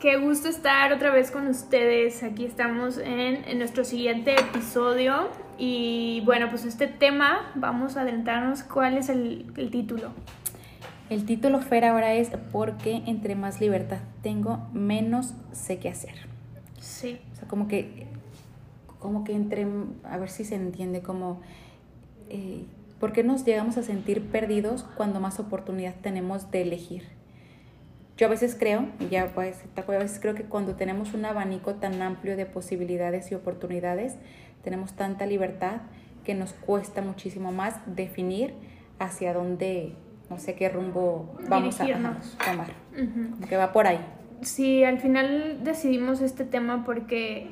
Qué 0.00 0.16
gusto 0.16 0.48
estar 0.48 0.94
otra 0.94 1.10
vez 1.10 1.30
con 1.30 1.46
ustedes. 1.46 2.22
Aquí 2.22 2.46
estamos 2.46 2.96
en, 2.96 3.44
en, 3.46 3.58
nuestro 3.58 3.84
siguiente 3.84 4.34
episodio. 4.34 5.28
Y 5.58 6.22
bueno, 6.24 6.48
pues 6.48 6.64
este 6.64 6.86
tema, 6.86 7.52
vamos 7.54 7.98
a 7.98 8.00
adentrarnos 8.00 8.62
cuál 8.62 8.96
es 8.96 9.10
el, 9.10 9.52
el 9.58 9.70
título. 9.70 10.12
El 11.10 11.26
título 11.26 11.60
Fer 11.60 11.84
ahora 11.84 12.14
es 12.14 12.30
porque 12.50 13.02
entre 13.04 13.34
más 13.34 13.60
libertad 13.60 13.98
tengo, 14.22 14.66
menos 14.72 15.34
sé 15.52 15.78
qué 15.78 15.90
hacer. 15.90 16.14
Sí. 16.80 17.20
O 17.34 17.36
sea, 17.36 17.46
como 17.46 17.68
que, 17.68 18.06
como 19.00 19.22
que 19.22 19.34
entre, 19.34 19.66
a 20.04 20.16
ver 20.16 20.30
si 20.30 20.46
se 20.46 20.54
entiende, 20.54 21.02
como, 21.02 21.42
eh, 22.30 22.64
¿por 22.98 23.12
qué 23.12 23.22
nos 23.22 23.44
llegamos 23.44 23.76
a 23.76 23.82
sentir 23.82 24.22
perdidos 24.28 24.86
cuando 24.96 25.20
más 25.20 25.38
oportunidad 25.40 25.94
tenemos 26.00 26.50
de 26.50 26.62
elegir? 26.62 27.19
Yo 28.20 28.26
a 28.26 28.28
veces 28.28 28.54
creo, 28.54 28.86
y 28.98 29.08
ya 29.08 29.28
pues, 29.34 29.64
a 29.74 29.90
veces 29.92 30.18
creo 30.20 30.34
que 30.34 30.42
cuando 30.42 30.74
tenemos 30.74 31.14
un 31.14 31.24
abanico 31.24 31.76
tan 31.76 32.02
amplio 32.02 32.36
de 32.36 32.44
posibilidades 32.44 33.32
y 33.32 33.34
oportunidades, 33.34 34.16
tenemos 34.62 34.92
tanta 34.92 35.24
libertad 35.24 35.80
que 36.22 36.34
nos 36.34 36.52
cuesta 36.52 37.00
muchísimo 37.00 37.50
más 37.50 37.76
definir 37.86 38.52
hacia 38.98 39.32
dónde, 39.32 39.94
no 40.28 40.38
sé 40.38 40.54
qué 40.54 40.68
rumbo 40.68 41.34
vamos 41.48 41.80
a, 41.80 41.86
tomar. 41.86 42.74
que 43.48 43.56
va 43.56 43.72
por 43.72 43.86
ahí. 43.86 44.00
Sí, 44.42 44.84
al 44.84 44.98
final 44.98 45.60
decidimos 45.64 46.20
este 46.20 46.44
tema 46.44 46.84
porque 46.84 47.50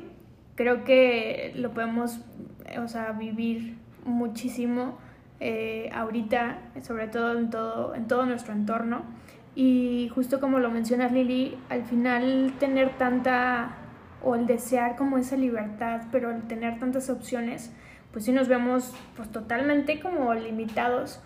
creo 0.55 0.85
que 0.85 1.55
lo 1.57 1.73
podemos, 1.73 2.21
o 2.79 2.89
sea, 2.89 3.13
vivir 3.13 3.79
muchísimo 4.05 4.99
eh, 5.41 5.89
ahorita, 5.95 6.59
sobre 6.83 7.09
todo 7.09 7.39
en 7.39 7.49
todo, 7.49 7.95
en 7.95 8.07
todo 8.07 8.27
nuestro 8.27 8.53
entorno 8.53 9.17
y 9.55 10.11
justo 10.15 10.41
como 10.41 10.59
lo 10.59 10.71
mencionas 10.71 11.13
Lili, 11.13 11.59
al 11.69 11.85
final 11.85 12.55
tener 12.59 12.97
tanta, 12.97 13.77
o 14.23 14.35
el 14.35 14.47
desear 14.47 14.97
como 14.97 15.19
esa 15.19 15.37
libertad, 15.37 16.03
pero 16.13 16.31
el 16.31 16.43
tener 16.43 16.79
tantas 16.79 17.11
opciones, 17.11 17.73
pues 18.13 18.25
sí 18.25 18.33
nos 18.33 18.49
vemos 18.49 18.95
pues 19.17 19.31
totalmente 19.31 20.01
como 20.01 20.33
limitados. 20.35 21.21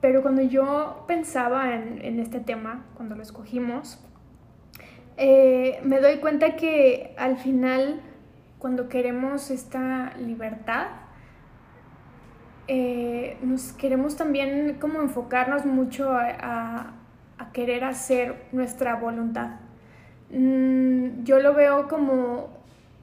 Pero 0.00 0.22
cuando 0.22 0.42
yo 0.42 1.04
pensaba 1.06 1.74
en, 1.74 2.04
en 2.04 2.18
este 2.18 2.40
tema, 2.40 2.84
cuando 2.94 3.14
lo 3.14 3.22
escogimos, 3.22 4.04
eh, 5.16 5.80
me 5.84 6.00
doy 6.00 6.18
cuenta 6.18 6.56
que 6.56 7.14
al 7.18 7.36
final, 7.36 8.00
cuando 8.58 8.88
queremos 8.88 9.50
esta 9.50 10.12
libertad, 10.18 10.86
eh, 12.68 13.36
nos 13.42 13.72
queremos 13.72 14.16
también 14.16 14.78
como 14.80 15.00
enfocarnos 15.00 15.66
mucho 15.66 16.12
a 16.12 17.01
querer 17.52 17.84
hacer 17.84 18.44
nuestra 18.52 18.96
voluntad. 18.96 19.56
Mm, 20.30 21.24
yo 21.24 21.40
lo 21.40 21.54
veo 21.54 21.88
como, 21.88 22.48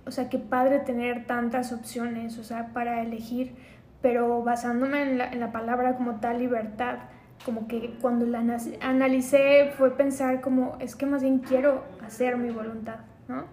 o 0.05 0.11
sea, 0.11 0.29
qué 0.29 0.39
padre 0.39 0.79
tener 0.79 1.25
tantas 1.25 1.71
opciones, 1.71 2.37
o 2.37 2.43
sea, 2.43 2.73
para 2.73 3.01
elegir, 3.01 3.55
pero 4.01 4.43
basándome 4.43 5.03
en 5.03 5.17
la, 5.17 5.31
en 5.31 5.39
la 5.39 5.51
palabra 5.51 5.95
como 5.95 6.19
tal 6.19 6.39
libertad, 6.39 6.99
como 7.45 7.67
que 7.67 7.95
cuando 8.01 8.25
la 8.25 8.43
analicé 8.81 9.71
fue 9.77 9.95
pensar 9.95 10.41
como, 10.41 10.77
es 10.79 10.95
que 10.95 11.05
más 11.05 11.21
bien 11.21 11.39
quiero 11.39 11.83
hacer 12.05 12.37
mi 12.37 12.49
voluntad, 12.49 12.97
¿no? 13.27 13.45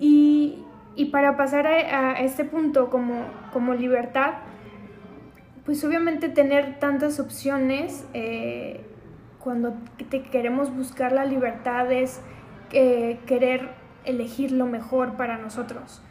y, 0.00 0.58
y, 0.96 1.06
para 1.06 1.36
pasar 1.36 1.66
a, 1.66 2.12
a, 2.12 2.20
este 2.20 2.44
punto 2.44 2.90
como, 2.90 3.24
como 3.52 3.74
libertad, 3.74 4.34
pues 5.64 5.84
obviamente 5.84 6.28
tener 6.28 6.78
tantas 6.78 7.20
opciones, 7.20 8.04
eh, 8.14 8.84
cuando 9.42 9.74
te 10.10 10.22
queremos 10.22 10.74
buscar 10.74 11.12
la 11.12 11.24
libertad 11.24 11.90
es 11.90 12.20
eh, 12.72 13.18
querer 13.26 13.70
elegir 14.04 14.52
lo 14.52 14.66
mejor 14.66 15.16
para 15.16 15.38
nosotros. 15.38 16.02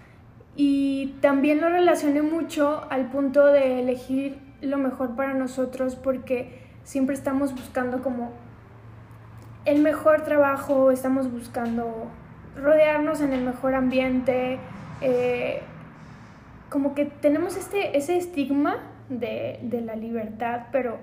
Y 0.56 1.16
también 1.22 1.62
lo 1.62 1.70
relacioné 1.70 2.22
mucho 2.22 2.86
al 2.90 3.10
punto 3.10 3.46
de 3.46 3.80
elegir 3.80 4.40
lo 4.62 4.78
mejor 4.78 5.16
para 5.16 5.34
nosotros 5.34 5.96
porque 5.96 6.62
siempre 6.84 7.16
estamos 7.16 7.54
buscando 7.54 8.02
como 8.04 8.32
el 9.66 9.82
mejor 9.82 10.22
trabajo, 10.24 10.92
estamos 10.92 11.32
buscando 11.32 12.08
rodearnos 12.56 13.22
en 13.22 13.32
el 13.32 13.44
mejor 13.44 13.76
ambiente, 13.76 14.60
eh, 15.02 15.62
como 16.70 16.94
que 16.96 17.06
tenemos 17.06 17.56
este, 17.56 17.98
ese 17.98 18.18
estigma 18.18 18.78
de, 19.10 19.60
de 19.62 19.82
la 19.82 19.96
libertad, 19.96 20.68
pero 20.72 21.00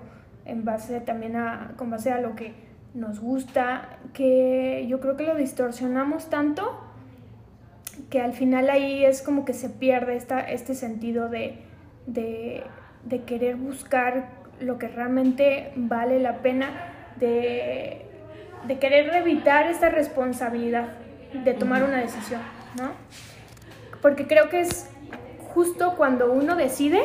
en 0.48 0.64
base 0.64 1.00
también 1.00 1.36
a, 1.36 1.74
con 1.76 1.90
base 1.90 2.10
a 2.10 2.20
lo 2.20 2.34
que 2.34 2.54
nos 2.94 3.20
gusta, 3.20 3.98
que 4.12 4.86
yo 4.88 4.98
creo 5.00 5.16
que 5.16 5.24
lo 5.24 5.36
distorsionamos 5.36 6.28
tanto 6.28 6.88
que 8.10 8.20
al 8.20 8.32
final 8.32 8.70
ahí 8.70 9.04
es 9.04 9.22
como 9.22 9.44
que 9.44 9.52
se 9.52 9.68
pierde 9.68 10.16
esta, 10.16 10.40
este 10.40 10.74
sentido 10.74 11.28
de, 11.28 11.58
de, 12.06 12.62
de 13.04 13.22
querer 13.22 13.56
buscar 13.56 14.30
lo 14.60 14.78
que 14.78 14.88
realmente 14.88 15.72
vale 15.76 16.18
la 16.18 16.38
pena, 16.38 16.70
de, 17.16 18.06
de 18.66 18.78
querer 18.78 19.14
evitar 19.14 19.66
esta 19.66 19.88
responsabilidad 19.88 20.88
de 21.32 21.54
tomar 21.54 21.82
una 21.82 21.98
decisión, 21.98 22.40
¿no? 22.78 22.92
Porque 24.00 24.26
creo 24.26 24.48
que 24.48 24.60
es 24.60 24.88
justo 25.52 25.94
cuando 25.96 26.32
uno 26.32 26.56
decide, 26.56 27.02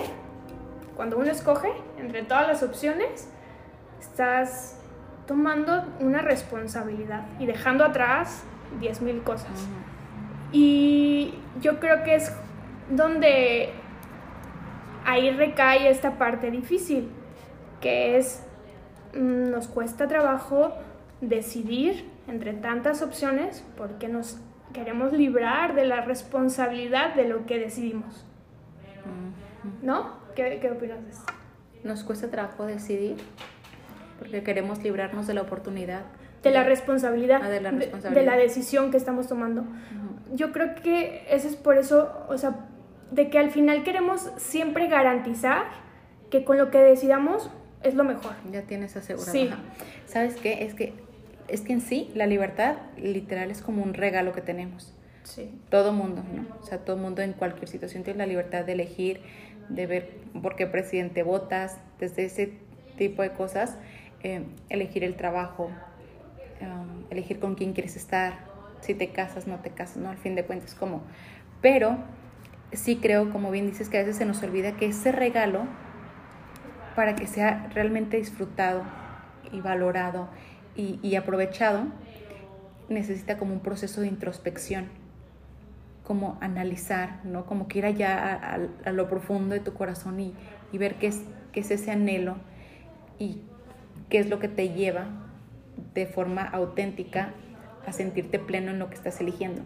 cuando 0.96 1.18
uno 1.18 1.32
escoge 1.32 1.70
entre 2.00 2.24
todas 2.24 2.48
las 2.48 2.64
opciones, 2.64 3.30
estás 4.04 4.78
tomando 5.26 5.84
una 6.00 6.22
responsabilidad 6.22 7.26
y 7.40 7.46
dejando 7.46 7.86
atrás 7.86 8.44
10.000 8.80 9.24
cosas. 9.24 9.52
Y 10.52 11.36
yo 11.62 11.80
creo 11.80 12.04
que 12.04 12.16
es 12.16 12.32
donde 12.90 13.72
ahí 15.06 15.32
recae 15.32 15.90
esta 15.90 16.18
parte 16.18 16.52
difícil, 16.52 17.10
que 17.82 18.18
es 18.18 18.46
mm, 19.14 19.50
nos 19.50 19.68
cuesta 19.68 20.08
trabajo 20.08 20.74
decidir 21.22 22.10
entre 22.28 22.54
tantas 22.54 23.02
opciones 23.02 23.66
porque 23.78 24.08
nos 24.10 24.40
queremos 24.74 25.14
librar 25.14 25.76
de 25.76 25.86
la 25.86 26.02
responsabilidad 26.02 27.16
de 27.16 27.28
lo 27.28 27.46
que 27.46 27.58
decidimos. 27.58 28.26
¿No? 29.82 30.18
¿Qué, 30.36 30.60
qué 30.62 30.72
opinas 30.72 31.04
de 31.04 31.12
eso? 31.12 31.24
Nos 31.84 32.04
cuesta 32.04 32.30
trabajo 32.30 32.66
decidir 32.66 33.18
porque 34.24 34.42
queremos 34.42 34.82
librarnos 34.82 35.28
de 35.28 35.34
la 35.34 35.42
oportunidad. 35.42 36.04
De, 36.42 36.52
la 36.52 36.64
responsabilidad, 36.64 37.42
ah, 37.44 37.50
de, 37.50 37.62
la 37.62 37.72
responsabilidad. 37.72 38.22
De, 38.22 38.26
la 38.26 38.38
decisión 38.38 38.90
que 38.92 38.98
estamos 38.98 39.28
tomando. 39.28 39.66
Yo 40.34 40.52
creo 40.52 40.76
que 40.76 41.26
eso 41.30 41.48
es 41.48 41.56
por 41.56 41.78
eso, 41.78 42.26
o 42.30 42.38
sea, 42.38 42.56
de 43.12 43.30
que 43.30 43.38
al 43.38 43.52
final 43.52 43.84
queremos 43.84 44.32
siempre 44.38 44.88
garantizar 44.88 45.66
que 46.30 46.44
con 46.44 46.58
lo 46.58 46.72
que 46.72 46.80
decidamos 46.80 47.50
es 47.84 47.96
lo 47.96 48.04
mejor. 48.04 48.34
Ya 48.52 48.64
tienes 48.64 48.96
asegurado. 48.96 49.32
Sí. 49.32 49.50
¿Sabes 50.06 50.36
qué? 50.36 50.64
Es 50.64 50.74
que, 50.74 50.94
es 51.48 51.62
que 51.62 51.74
en 51.74 51.82
sí 51.82 52.12
la 52.16 52.26
libertad 52.26 52.78
literal 52.98 53.52
es 53.52 53.62
como 53.62 53.84
un 53.84 53.94
regalo 53.94 54.32
que 54.32 54.42
tenemos. 54.42 54.94
Sí. 55.24 55.50
Todo 55.70 55.94
mundo, 55.94 56.24
¿no? 56.34 56.46
O 56.62 56.66
sea, 56.66 56.80
todo 56.80 56.98
mundo 56.98 57.22
en 57.22 57.34
cualquier 57.34 57.68
situación 57.68 58.04
tiene 58.04 58.20
la 58.20 58.26
libertad 58.26 58.66
de 58.66 58.74
elegir, 58.74 59.22
de 59.70 59.86
ver 59.86 60.10
por 60.42 60.56
qué 60.56 60.66
presidente 60.68 61.24
votas, 61.24 61.80
desde 62.00 62.26
ese 62.26 62.54
tipo 62.98 63.22
de 63.22 63.32
cosas. 63.32 63.78
Eh, 64.24 64.46
elegir 64.70 65.04
el 65.04 65.18
trabajo, 65.18 65.70
um, 66.62 67.04
elegir 67.10 67.40
con 67.40 67.56
quién 67.56 67.74
quieres 67.74 67.98
estar, 67.98 68.46
si 68.80 68.94
te 68.94 69.10
casas, 69.10 69.48
no 69.48 69.60
te 69.60 69.72
casas, 69.72 69.98
¿no? 69.98 70.10
Al 70.10 70.18
fin 70.18 70.34
de 70.36 70.46
cuentas, 70.46 70.76
como. 70.76 71.02
Pero 71.62 71.98
sí 72.72 72.98
creo, 73.02 73.32
como 73.32 73.52
bien 73.52 73.68
dices, 73.68 73.90
que 73.90 73.98
a 73.98 74.00
veces 74.02 74.16
se 74.16 74.26
nos 74.26 74.42
olvida 74.42 74.78
que 74.78 74.86
ese 74.86 75.12
regalo, 75.12 75.66
para 76.96 77.16
que 77.16 77.28
sea 77.28 77.70
realmente 77.74 78.16
disfrutado 78.16 78.84
y 79.52 79.60
valorado 79.60 80.30
y, 80.76 81.16
aprovechado, 81.16 81.84
necesita 82.88 83.38
como 83.38 83.54
un 83.54 83.60
proceso 83.60 84.00
de 84.00 84.08
introspección, 84.08 84.88
como 86.06 86.38
analizar, 86.40 87.20
¿no? 87.26 87.46
Como 87.46 87.68
que 87.68 87.80
ir 87.80 87.86
allá 87.86 88.58
a, 88.86 88.92
lo 88.92 89.10
profundo 89.10 89.54
de 89.54 89.60
tu 89.60 89.74
corazón 89.74 90.22
y, 90.22 90.34
y 90.72 90.78
ver 90.78 90.96
qué 90.96 91.08
es, 91.08 91.24
qué 91.52 91.60
es 91.60 91.72
ese 91.72 91.92
anhelo 91.92 92.38
y 93.20 93.42
qué 94.14 94.20
es 94.20 94.30
lo 94.30 94.38
que 94.38 94.48
te 94.48 94.70
lleva 94.70 95.08
de 95.96 96.06
forma 96.06 96.44
auténtica 96.44 97.34
a 97.88 97.92
sentirte 97.92 98.38
pleno 98.38 98.70
en 98.70 98.78
lo 98.78 98.88
que 98.92 98.94
estás 98.94 99.20
eligiendo. 99.20 99.64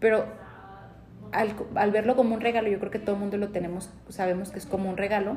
pero 0.00 0.24
al, 1.32 1.90
verlo 1.90 2.16
como 2.16 2.34
un 2.34 2.40
regalo, 2.40 2.68
yo 2.68 2.78
creo 2.78 2.90
que 2.90 2.98
todo 2.98 3.16
el 3.16 3.20
mundo 3.20 3.36
lo 3.36 3.48
tenemos, 3.48 3.92
sabemos 4.08 4.52
que 4.52 4.58
es 4.58 4.64
como 4.64 4.88
un 4.88 4.96
regalo, 4.96 5.36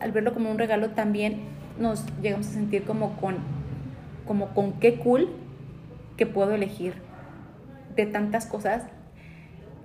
al 0.00 0.12
verlo 0.12 0.32
como 0.32 0.50
un 0.50 0.58
regalo 0.58 0.92
también 0.92 1.40
nos 1.78 2.06
llegamos 2.22 2.46
a 2.46 2.52
sentir 2.52 2.84
como 2.84 3.20
con, 3.20 3.36
como 4.26 4.54
con 4.54 4.72
qué 4.80 4.94
cool 4.98 5.28
que 6.16 6.24
puedo 6.24 6.54
elegir 6.54 6.94
de 7.96 8.06
tantas 8.06 8.46
cosas 8.46 8.84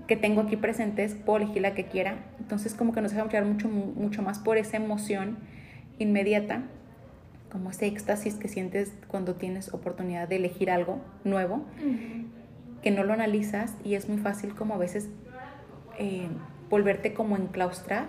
que 0.07 0.15
tengo 0.15 0.39
aquí 0.39 0.55
presentes, 0.55 1.15
puedo 1.15 1.43
elegir 1.43 1.63
la 1.63 1.73
que 1.73 1.83
quiera. 1.83 2.19
Entonces 2.39 2.73
como 2.73 2.93
que 2.93 3.01
nos 3.01 3.11
deja 3.11 3.27
llevar 3.27 3.43
mucho, 3.43 3.67
mucho 3.67 4.21
más 4.21 4.39
por 4.39 4.57
esa 4.57 4.77
emoción 4.77 5.35
inmediata, 5.99 6.63
como 7.53 7.69
ese 7.69 7.85
éxtasis 7.85 8.33
que 8.33 8.47
sientes 8.47 8.91
cuando 9.07 9.35
tienes 9.35 9.73
oportunidad 9.75 10.27
de 10.27 10.37
elegir 10.37 10.71
algo 10.71 10.99
nuevo 11.23 11.63
que 12.81 12.89
no 12.89 13.03
lo 13.03 13.13
analizas 13.13 13.75
y 13.85 13.93
es 13.93 14.09
muy 14.09 14.17
fácil 14.17 14.55
como 14.55 14.73
a 14.73 14.77
veces 14.77 15.07
eh, 15.99 16.27
volverte 16.71 17.13
como 17.13 17.37
enclaustrar 17.37 18.07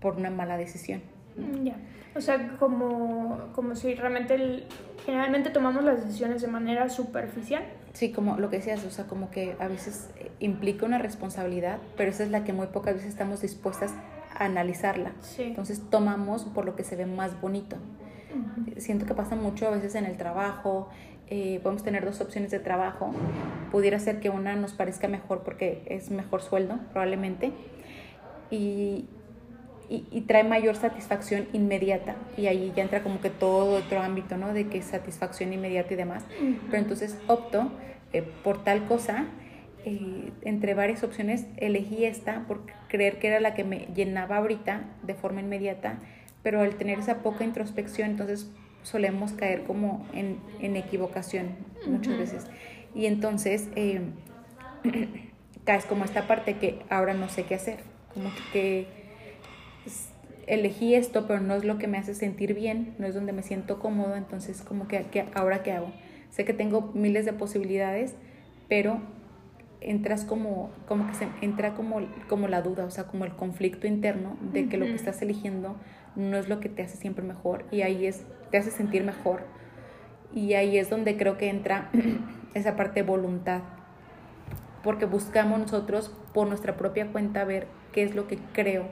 por 0.00 0.16
una 0.16 0.30
mala 0.30 0.56
decisión. 0.56 1.02
Mm, 1.36 1.64
ya, 1.64 1.76
o 2.14 2.20
sea, 2.20 2.56
como, 2.58 3.50
como 3.52 3.74
si 3.74 3.94
realmente 3.94 4.64
generalmente 5.04 5.50
tomamos 5.50 5.82
las 5.82 6.04
decisiones 6.04 6.40
de 6.40 6.48
manera 6.48 6.88
superficial. 6.88 7.64
Sí, 7.94 8.12
como 8.12 8.36
lo 8.36 8.48
que 8.48 8.58
decías, 8.58 8.84
o 8.84 8.90
sea, 8.90 9.06
como 9.06 9.30
que 9.30 9.56
a 9.58 9.66
veces 9.66 10.08
eh, 10.20 10.30
implica 10.38 10.86
una 10.86 10.98
responsabilidad, 10.98 11.78
pero 11.96 12.10
esa 12.10 12.22
es 12.22 12.30
la 12.30 12.44
que 12.44 12.52
muy 12.52 12.68
pocas 12.68 12.94
veces 12.94 13.10
estamos 13.10 13.42
dispuestas 13.42 13.92
a 14.34 14.44
analizarla. 14.44 15.12
Entonces 15.36 15.82
tomamos 15.90 16.44
por 16.44 16.64
lo 16.64 16.76
que 16.76 16.84
se 16.84 16.94
ve 16.94 17.06
más 17.06 17.40
bonito. 17.40 17.76
Siento 18.78 19.06
que 19.06 19.14
pasa 19.14 19.36
mucho 19.36 19.66
a 19.66 19.70
veces 19.70 19.94
en 19.94 20.04
el 20.04 20.16
trabajo, 20.16 20.88
eh, 21.28 21.60
podemos 21.62 21.82
tener 21.82 22.04
dos 22.04 22.20
opciones 22.20 22.50
de 22.50 22.58
trabajo. 22.58 23.12
Pudiera 23.70 23.98
ser 23.98 24.20
que 24.20 24.28
una 24.28 24.54
nos 24.54 24.72
parezca 24.72 25.08
mejor 25.08 25.42
porque 25.42 25.82
es 25.86 26.10
mejor 26.10 26.42
sueldo, 26.42 26.78
probablemente, 26.92 27.52
y, 28.50 29.06
y, 29.88 30.20
trae 30.22 30.44
mayor 30.44 30.76
satisfacción 30.76 31.48
inmediata. 31.52 32.16
Y 32.36 32.48
ahí 32.48 32.72
ya 32.76 32.82
entra 32.82 33.02
como 33.02 33.20
que 33.20 33.30
todo 33.30 33.78
otro 33.78 34.00
ámbito, 34.00 34.36
¿no? 34.36 34.52
De 34.52 34.68
que 34.68 34.82
satisfacción 34.82 35.52
inmediata 35.52 35.94
y 35.94 35.96
demás. 35.96 36.24
Pero 36.70 36.82
entonces 36.82 37.16
opto 37.28 37.72
eh, 38.12 38.22
por 38.44 38.62
tal 38.62 38.86
cosa. 38.86 39.26
Eh, 39.84 40.32
entre 40.42 40.74
varias 40.74 41.02
opciones 41.02 41.46
elegí 41.56 42.04
esta 42.04 42.46
por 42.46 42.66
creer 42.88 43.18
que 43.18 43.28
era 43.28 43.40
la 43.40 43.54
que 43.54 43.64
me 43.64 43.88
llenaba 43.94 44.36
ahorita 44.36 44.84
de 45.02 45.14
forma 45.14 45.40
inmediata, 45.40 45.98
pero 46.42 46.60
al 46.60 46.76
tener 46.76 46.98
esa 46.98 47.18
poca 47.18 47.44
introspección, 47.44 48.10
entonces 48.10 48.50
solemos 48.82 49.32
caer 49.32 49.64
como 49.64 50.06
en, 50.12 50.38
en 50.60 50.76
equivocación 50.76 51.50
muchas 51.86 52.18
veces. 52.18 52.46
Y 52.94 53.06
entonces 53.06 53.68
eh, 53.76 54.00
caes 55.64 55.84
como 55.84 56.04
esta 56.04 56.26
parte 56.26 56.56
que 56.56 56.82
ahora 56.90 57.14
no 57.14 57.28
sé 57.28 57.44
qué 57.44 57.54
hacer, 57.54 57.78
como 58.12 58.30
que 58.52 58.86
elegí 60.46 60.94
esto, 60.94 61.26
pero 61.26 61.40
no 61.40 61.54
es 61.54 61.64
lo 61.64 61.78
que 61.78 61.86
me 61.86 61.98
hace 61.98 62.14
sentir 62.14 62.54
bien, 62.54 62.94
no 62.98 63.06
es 63.06 63.14
donde 63.14 63.32
me 63.32 63.42
siento 63.42 63.78
cómodo, 63.78 64.16
entonces 64.16 64.62
como 64.62 64.88
que, 64.88 65.04
que 65.04 65.24
ahora 65.34 65.62
qué 65.62 65.72
hago. 65.72 65.92
Sé 66.30 66.44
que 66.44 66.52
tengo 66.52 66.90
miles 66.94 67.24
de 67.24 67.32
posibilidades, 67.32 68.14
pero 68.68 69.00
entras 69.80 70.24
como, 70.24 70.70
como 70.86 71.06
que 71.08 71.14
se 71.14 71.28
entra 71.40 71.74
como, 71.74 72.00
como 72.28 72.48
la 72.48 72.62
duda, 72.62 72.84
o 72.84 72.90
sea, 72.90 73.04
como 73.04 73.24
el 73.24 73.32
conflicto 73.32 73.86
interno 73.86 74.36
de 74.52 74.68
que 74.68 74.76
lo 74.76 74.86
que 74.86 74.94
estás 74.94 75.20
eligiendo 75.22 75.76
no 76.16 76.36
es 76.36 76.48
lo 76.48 76.60
que 76.60 76.68
te 76.68 76.82
hace 76.82 76.96
siempre 76.96 77.24
mejor 77.24 77.64
y 77.70 77.82
ahí 77.82 78.06
es, 78.06 78.22
te 78.50 78.58
hace 78.58 78.70
sentir 78.70 79.04
mejor. 79.04 79.40
Y 80.34 80.54
ahí 80.54 80.78
es 80.78 80.88
donde 80.88 81.16
creo 81.16 81.36
que 81.36 81.48
entra 81.48 81.90
esa 82.54 82.76
parte 82.76 83.02
de 83.02 83.06
voluntad, 83.06 83.60
porque 84.82 85.04
buscamos 85.04 85.58
nosotros 85.58 86.14
por 86.32 86.48
nuestra 86.48 86.76
propia 86.76 87.08
cuenta 87.12 87.44
ver 87.44 87.66
qué 87.92 88.02
es 88.02 88.14
lo 88.14 88.26
que 88.26 88.38
creo 88.52 88.86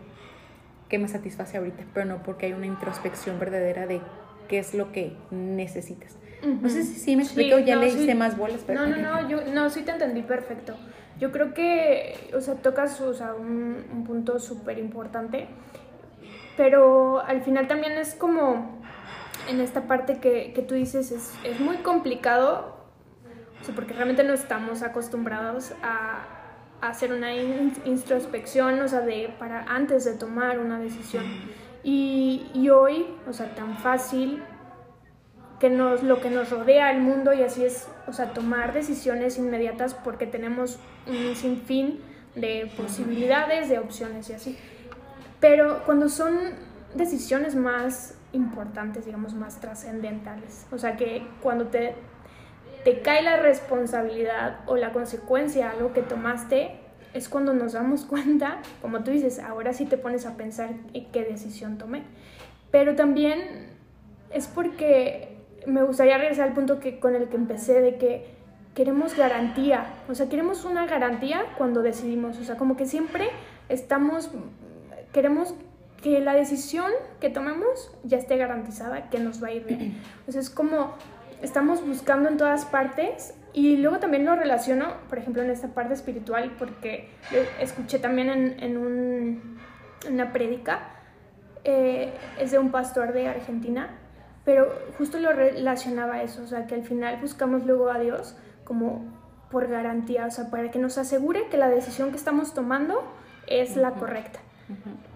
que 0.89 0.99
me 0.99 1.09
satisface 1.09 1.57
ahorita, 1.57 1.85
pero 1.95 2.07
no 2.07 2.23
porque 2.23 2.47
hay 2.47 2.53
una 2.53 2.67
introspección 2.67 3.39
verdadera 3.39 3.87
de 3.87 4.01
qué 4.49 4.59
es 4.59 4.75
lo 4.75 4.93
que 4.93 5.17
necesitas. 5.31 6.17
No 6.43 6.69
sé 6.69 6.85
si 6.85 6.95
sí 6.95 7.17
me 7.17 7.23
explico, 7.23 7.59
ya 7.59 7.77
le 7.77 7.89
hice 7.89 8.15
más 8.15 8.37
bolas, 8.37 8.63
pero... 8.67 8.81
No, 8.81 8.97
no, 8.97 8.97
no, 8.97 9.29
yo 9.29 9.43
no, 9.53 9.71
sí 9.71 9.83
te 9.83 9.93
entendí 9.93 10.23
perfecto. 10.23 10.75
Yo 11.19 11.33
creo 11.33 11.53
que, 11.53 12.15
o 12.35 12.41
sea, 12.41 12.55
tocas 12.55 12.99
o 13.03 13.13
sea, 13.13 13.35
un, 13.35 13.85
un 13.93 14.05
punto 14.05 14.39
súper 14.39 14.79
importante 14.79 15.49
pero 16.61 17.25
al 17.27 17.41
final 17.41 17.69
también 17.69 17.93
es 17.93 18.15
como 18.15 18.83
en 19.49 19.63
esta 19.63 19.85
parte 19.85 20.19
que, 20.19 20.53
que 20.53 20.61
tú 20.61 20.75
dices, 20.75 21.11
es, 21.11 21.33
es, 21.43 21.59
muy 21.59 21.79
complicado, 21.79 22.77
o 23.59 23.65
sea, 23.65 23.75
porque 23.75 23.95
realmente 23.95 24.25
no 24.25 24.35
estamos 24.35 24.83
acostumbrados 24.83 25.73
a, 25.83 26.27
hacer 26.83 27.15
una 27.15 27.35
introspección, 27.35 28.79
o 28.83 28.89
sea, 28.89 29.01
de, 29.01 29.35
para 29.39 29.63
antes 29.63 30.05
de 30.05 30.13
tomar 30.13 30.59
una 30.59 30.79
decisión. 30.79 31.25
Y, 31.83 32.51
y, 32.53 32.69
hoy, 32.69 33.07
o 33.27 33.33
sea, 33.33 33.55
tan 33.55 33.79
fácil 33.79 34.43
que 35.61 35.71
nos, 35.71 36.03
lo 36.03 36.21
que 36.21 36.29
nos 36.29 36.51
rodea 36.51 36.91
el 36.91 37.01
mundo 37.01 37.33
y 37.33 37.43
así 37.43 37.65
es, 37.65 37.89
o 38.07 38.13
sea, 38.13 38.35
tomar 38.35 38.75
decisiones 38.75 39.39
inmediatas 39.39 39.95
porque 39.95 40.27
tenemos 40.27 40.79
un 41.07 41.35
sinfín 41.35 42.01
de 42.35 42.71
posibilidades, 42.77 43.71
de 43.71 43.79
opciones 43.79 44.29
y 44.29 44.35
así. 44.35 44.59
Pero 45.41 45.83
cuando 45.85 46.09
son 46.09 46.39
decisiones 46.95 47.55
más 47.55 48.15
importantes, 48.33 49.07
digamos, 49.07 49.35
más 49.35 49.61
trascendentales, 49.61 50.67
o 50.71 50.79
sea, 50.79 50.97
que 50.97 51.27
cuando 51.43 51.69
te, 51.69 51.95
te 52.85 53.01
cae 53.01 53.23
la 53.23 53.37
responsabilidad 53.37 54.61
o 54.67 54.77
la 54.77 54.93
consecuencia 54.93 55.69
a 55.69 55.73
algo 55.73 55.93
que 55.93 56.03
tomaste, 56.03 56.79
es 57.15 57.29
cuando 57.29 57.55
nos 57.55 57.73
damos 57.73 58.05
cuenta, 58.07 58.59
como 58.83 59.03
tú 59.03 59.11
dices, 59.11 59.39
ahora 59.39 59.73
sí 59.73 59.87
te 59.87 59.97
pones 59.97 60.27
a 60.27 60.37
pensar 60.37 60.71
qué 61.13 61.25
decisión 61.25 61.79
tomé. 61.79 62.03
Pero 62.71 62.95
también 62.95 63.71
es 64.33 64.47
porque 64.47 65.37
me 65.67 65.83
gustaría 65.83 66.19
regresar 66.19 66.49
al 66.49 66.55
punto 66.55 66.81
que, 66.81 67.01
con 67.01 67.15
el 67.15 67.29
que 67.29 67.37
empecé, 67.37 67.81
de 67.81 67.97
que 67.97 68.27
queremos 68.75 69.17
garantía, 69.17 69.87
o 70.09 70.15
sea, 70.15 70.29
queremos 70.29 70.65
una 70.65 70.87
garantía 70.87 71.43
cuando 71.59 71.83
decidimos, 71.83 72.39
o 72.39 72.45
sea, 72.45 72.57
como 72.57 72.77
que 72.77 72.87
siempre 72.87 73.29
estamos 73.69 74.31
queremos 75.13 75.55
que 76.03 76.21
la 76.21 76.35
decisión 76.35 76.91
que 77.21 77.31
tomemos 77.31 77.93
ya 78.05 78.17
esté 78.17 78.37
garantizada, 78.37 79.11
que 79.11 79.19
nos 79.19 79.43
va 79.43 79.49
a 79.49 79.53
ir 79.53 79.65
bien. 79.65 80.01
Entonces 80.21 80.47
es 80.47 80.51
como 80.51 80.95
estamos 81.43 81.87
buscando 81.87 82.29
en 82.29 82.37
todas 82.37 82.65
partes 82.65 83.35
y 83.53 83.77
luego 83.77 83.99
también 83.99 84.25
lo 84.25 84.37
relaciono, 84.37 84.95
por 85.09 85.19
ejemplo, 85.19 85.43
en 85.43 85.51
esta 85.51 85.69
parte 85.69 85.95
espiritual, 85.95 86.55
porque 86.59 87.09
escuché 87.61 87.99
también 87.99 88.31
en, 88.31 88.63
en 88.63 88.77
un, 88.77 89.59
una 90.09 90.33
prédica, 90.33 90.81
eh, 91.65 92.13
es 92.39 92.53
de 92.53 92.59
un 92.59 92.71
pastor 92.71 93.13
de 93.13 93.29
Argentina, 93.29 93.91
pero 94.45 94.73
justo 94.97 95.19
lo 95.19 95.33
relacionaba 95.33 96.23
eso, 96.23 96.43
o 96.43 96.47
sea, 96.47 96.67
que 96.67 96.75
al 96.75 96.85
final 96.85 97.21
buscamos 97.21 97.67
luego 97.67 97.91
a 97.91 97.99
Dios 97.99 98.37
como 98.65 99.05
por 99.51 99.69
garantía, 99.69 100.27
o 100.27 100.31
sea, 100.31 100.49
para 100.49 100.71
que 100.71 100.79
nos 100.79 100.97
asegure 100.97 101.49
que 101.49 101.57
la 101.57 101.69
decisión 101.69 102.11
que 102.11 102.17
estamos 102.17 102.55
tomando 102.55 103.03
es 103.47 103.77
la 103.77 103.93
correcta. 103.93 104.39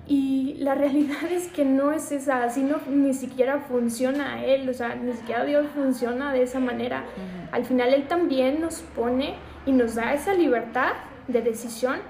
Y 0.07 0.57
la 0.59 0.75
realidad 0.75 1.25
es 1.31 1.49
que 1.49 1.65
no 1.65 1.93
es 1.93 2.13
esa, 2.13 2.45
así 2.45 2.63
no 2.63 2.79
ni 2.91 3.15
siquiera 3.15 3.61
funciona 3.61 4.45
Él, 4.45 4.69
o 4.69 4.75
sea, 4.75 4.95
ni 4.95 5.13
siquiera 5.13 5.45
Dios 5.45 5.67
funciona 5.75 6.33
de 6.33 6.43
esa 6.43 6.61
manera. 6.61 7.05
Al 7.53 7.65
final 7.65 7.95
Él 7.95 8.07
también 8.07 8.61
nos 8.61 8.83
pone 8.83 9.35
y 9.67 9.73
nos 9.73 9.95
da 9.95 10.13
esa 10.15 10.35
libertad 10.35 10.93
de 11.29 11.41
decisión 11.41 12.01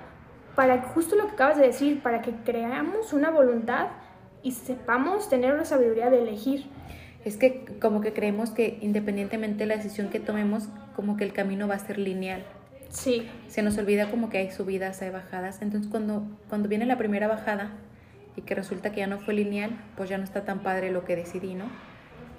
para 0.54 0.82
justo 0.82 1.16
lo 1.16 1.26
que 1.26 1.32
acabas 1.32 1.58
de 1.58 1.66
decir, 1.66 2.02
para 2.02 2.22
que 2.22 2.32
creamos 2.44 3.12
una 3.12 3.30
voluntad 3.30 3.88
y 4.42 4.52
sepamos 4.52 5.28
tener 5.28 5.54
la 5.54 5.64
sabiduría 5.64 6.10
de 6.10 6.22
elegir. 6.22 6.66
Es 7.24 7.36
que 7.36 7.64
como 7.80 8.00
que 8.00 8.12
creemos 8.12 8.50
que 8.50 8.78
independientemente 8.82 9.60
de 9.60 9.66
la 9.66 9.76
decisión 9.76 10.10
que 10.10 10.20
tomemos, 10.20 10.68
como 10.94 11.16
que 11.16 11.24
el 11.24 11.32
camino 11.32 11.66
va 11.66 11.74
a 11.74 11.78
ser 11.78 11.98
lineal. 11.98 12.44
Sí. 12.90 13.28
Se 13.48 13.62
nos 13.62 13.76
olvida 13.78 14.10
como 14.10 14.30
que 14.30 14.38
hay 14.38 14.50
subidas, 14.50 15.02
hay 15.02 15.10
bajadas. 15.10 15.62
Entonces 15.62 15.90
cuando, 15.90 16.26
cuando 16.48 16.68
viene 16.68 16.86
la 16.86 16.98
primera 16.98 17.28
bajada 17.28 17.72
y 18.36 18.42
que 18.42 18.54
resulta 18.54 18.92
que 18.92 19.00
ya 19.00 19.06
no 19.06 19.18
fue 19.18 19.34
lineal, 19.34 19.70
pues 19.96 20.08
ya 20.08 20.18
no 20.18 20.24
está 20.24 20.44
tan 20.44 20.62
padre 20.62 20.90
lo 20.90 21.04
que 21.04 21.16
decidí, 21.16 21.54
¿no? 21.54 21.66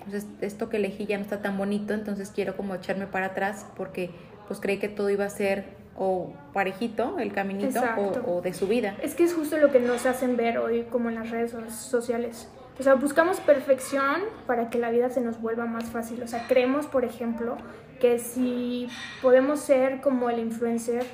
Entonces 0.06 0.28
esto 0.42 0.70
que 0.70 0.78
elegí 0.78 1.06
ya 1.06 1.18
no 1.18 1.24
está 1.24 1.42
tan 1.42 1.58
bonito, 1.58 1.94
entonces 1.94 2.32
quiero 2.34 2.56
como 2.56 2.76
echarme 2.76 3.08
para 3.08 3.28
atrás 3.28 3.66
porque 3.76 4.12
pues 4.48 4.60
creí 4.60 4.78
que 4.78 4.90
todo 4.90 5.10
iba 5.10 5.26
a 5.26 5.30
ser 5.30 5.66
o 5.98 6.34
parejito 6.54 7.18
el 7.20 7.32
caminito 7.34 7.82
o, 7.98 8.36
o, 8.36 8.42
de 8.42 8.54
subida. 8.54 8.96
Es 9.02 9.16
que 9.16 9.24
es 9.24 9.34
justo 9.34 9.58
lo 9.58 9.72
que 9.72 9.80
nos 9.80 10.06
hacen 10.06 10.36
ver 10.36 10.58
hoy 10.58 10.84
como 10.92 11.10
en 11.10 11.16
las 11.16 11.32
redes 11.32 11.56
sociales. 11.74 12.50
O 12.78 12.84
sea, 12.84 12.96
buscamos 12.96 13.40
perfección 13.40 14.22
para 14.46 14.70
que 14.70 14.78
la 14.78 14.92
vida 14.92 15.10
se 15.10 15.22
nos 15.22 15.42
vuelva 15.42 15.66
más 15.66 15.86
fácil. 15.86 16.22
O 16.22 16.28
sea, 16.28 16.46
creemos, 16.48 16.88
por 16.88 17.06
ejemplo, 17.06 17.56
que 18.00 18.20
si 18.20 18.88
podemos 19.22 19.60
ser 19.60 20.02
como 20.02 20.30
el 20.30 20.40
influencer 20.40 21.06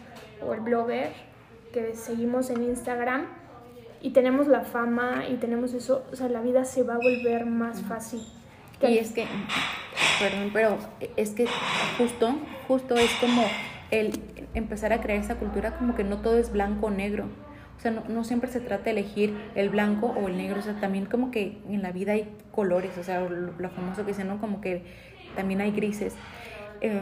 o 0.45 0.53
el 0.53 0.61
blogger 0.61 1.11
que 1.73 1.95
seguimos 1.95 2.49
en 2.49 2.63
Instagram 2.63 3.25
y 4.01 4.11
tenemos 4.11 4.47
la 4.47 4.61
fama 4.61 5.25
y 5.29 5.35
tenemos 5.35 5.73
eso, 5.73 6.05
o 6.11 6.15
sea, 6.15 6.27
la 6.27 6.41
vida 6.41 6.65
se 6.65 6.83
va 6.83 6.95
a 6.95 6.97
volver 6.97 7.45
más 7.45 7.81
fácil. 7.81 8.21
Y 8.81 8.97
es 8.97 9.11
que, 9.11 9.27
perdón, 10.19 10.49
pero 10.53 10.77
es 11.15 11.29
que 11.31 11.47
justo, 11.99 12.35
justo 12.67 12.95
es 12.95 13.11
como 13.19 13.43
el, 13.91 14.19
empezar 14.55 14.91
a 14.91 15.01
crear 15.01 15.19
esa 15.19 15.35
cultura 15.35 15.77
como 15.77 15.95
que 15.95 16.03
no 16.03 16.17
todo 16.17 16.39
es 16.39 16.51
blanco 16.51 16.87
o 16.87 16.89
negro. 16.89 17.25
O 17.77 17.81
sea, 17.81 17.91
no, 17.91 18.03
no, 18.09 18.23
siempre 18.23 18.49
se 18.49 18.59
trata 18.59 18.85
de 18.85 18.91
elegir 18.91 19.35
el 19.55 19.69
blanco 19.69 20.07
o 20.07 20.27
el 20.27 20.37
negro, 20.37 20.59
o 20.59 20.61
sea, 20.63 20.79
también 20.79 21.05
como 21.05 21.31
que 21.31 21.59
en 21.67 21.81
la 21.81 21.91
vida 21.91 22.13
hay 22.13 22.31
colores, 22.51 22.97
o 22.97 23.03
sea, 23.03 23.21
lo, 23.21 23.51
lo 23.51 23.69
famoso 23.69 24.03
que 24.03 24.11
dicen, 24.11 24.27
¿no? 24.27 24.39
Como 24.39 24.61
que 24.61 24.83
también 25.35 25.61
hay 25.61 25.71
grises. 25.71 26.15
Eh, 26.81 26.99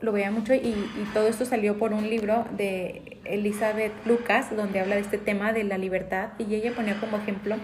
lo 0.00 0.12
veía 0.12 0.30
mucho 0.30 0.52
y, 0.54 0.74
todo 1.14 1.28
esto 1.28 1.44
salió 1.46 1.78
por 1.78 1.92
un 1.92 2.10
libro 2.10 2.44
de 2.56 3.18
Elizabeth 3.24 3.92
Lucas, 4.04 4.54
donde 4.54 4.80
habla 4.80 4.96
de 4.96 5.00
este 5.00 5.16
tema 5.16 5.52
de 5.52 5.64
la 5.64 5.78
libertad 5.78 6.30
y 6.38 6.54
ella 6.54 6.74
ponía 6.74 7.00
como 7.00 7.16
ejemplo 7.16 7.56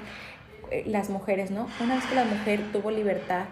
eh, 0.71 0.85
las 0.87 1.11
mujeres, 1.11 1.51
¿no? 1.51 1.69
Una 1.81 1.97
vez 1.97 2.07
que 2.07 2.15
la 2.15 2.25
mujer 2.25 2.61
tuvo 2.73 2.91
libertad 2.91 3.45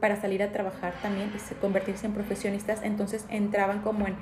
para 0.00 0.20
salir 0.20 0.42
a 0.42 0.52
trabajar 0.52 0.94
también 1.02 1.32
y 1.34 1.54
convertirse 1.56 2.06
en 2.06 2.12
profesionistas, 2.12 2.82
entonces 2.82 3.24
entraban 3.28 3.82
como 3.82 4.06
en, 4.06 4.16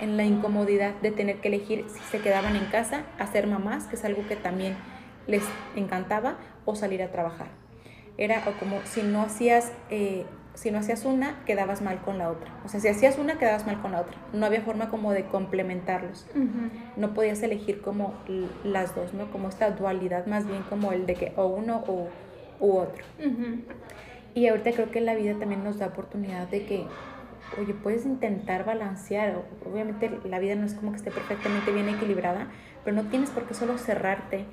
en 0.00 0.16
la 0.16 0.24
incomodidad 0.24 0.94
de 1.02 1.10
tener 1.10 1.36
que 1.36 1.48
elegir 1.48 1.84
si 1.88 2.00
se 2.10 2.18
quedaban 2.18 2.56
en 2.56 2.64
casa 2.66 3.04
a 3.18 3.26
ser 3.26 3.46
mamás, 3.46 3.86
que 3.86 3.96
es 3.96 4.04
algo 4.04 4.26
que 4.26 4.36
también 4.36 4.76
les 5.26 5.42
encantaba, 5.76 6.38
o 6.64 6.74
salir 6.74 7.02
a 7.02 7.10
trabajar. 7.10 7.48
Era 8.16 8.42
como 8.58 8.80
si 8.84 9.02
no 9.02 9.22
hacías, 9.22 9.72
eh, 9.90 10.24
si 10.54 10.70
no 10.70 10.78
hacías 10.78 11.04
una, 11.04 11.42
quedabas 11.44 11.80
mal 11.80 12.00
con 12.00 12.18
la 12.18 12.30
otra. 12.30 12.50
O 12.64 12.68
sea, 12.68 12.80
si 12.80 12.88
hacías 12.88 13.18
una, 13.18 13.38
quedabas 13.38 13.66
mal 13.66 13.80
con 13.80 13.92
la 13.92 14.00
otra. 14.00 14.16
No 14.32 14.46
había 14.46 14.62
forma 14.62 14.88
como 14.88 15.12
de 15.12 15.24
complementarlos. 15.24 16.26
Uh 16.34 16.38
-huh. 16.38 16.70
No 16.96 17.14
podías 17.14 17.42
elegir 17.42 17.80
como 17.80 18.14
las 18.64 18.94
dos, 18.94 19.14
¿no? 19.14 19.30
Como 19.30 19.48
esta 19.48 19.70
dualidad, 19.70 20.26
más 20.26 20.46
bien 20.46 20.62
como 20.68 20.92
el 20.92 21.06
de 21.06 21.14
que 21.14 21.32
o 21.36 21.46
uno 21.46 21.84
o 21.86 22.08
u 22.60 22.76
otro. 22.76 23.04
Uh 23.18 23.22
-huh. 23.22 23.60
Y 24.34 24.48
ahorita 24.48 24.72
creo 24.72 24.90
que 24.90 25.00
la 25.00 25.14
vida 25.14 25.38
también 25.38 25.64
nos 25.64 25.78
da 25.78 25.86
oportunidad 25.86 26.48
de 26.48 26.64
que 26.66 26.86
oye, 27.58 27.74
puedes 27.74 28.04
intentar 28.06 28.64
balancear. 28.64 29.42
Obviamente 29.64 30.20
la 30.24 30.38
vida 30.38 30.54
no 30.54 30.66
es 30.66 30.74
como 30.74 30.92
que 30.92 30.98
esté 30.98 31.10
perfectamente 31.10 31.72
bien 31.72 31.88
equilibrada, 31.88 32.48
pero 32.84 32.96
no 32.96 33.08
tienes 33.08 33.30
por 33.30 33.44
qué 33.44 33.54
solo 33.54 33.78
cerrarte 33.78 34.44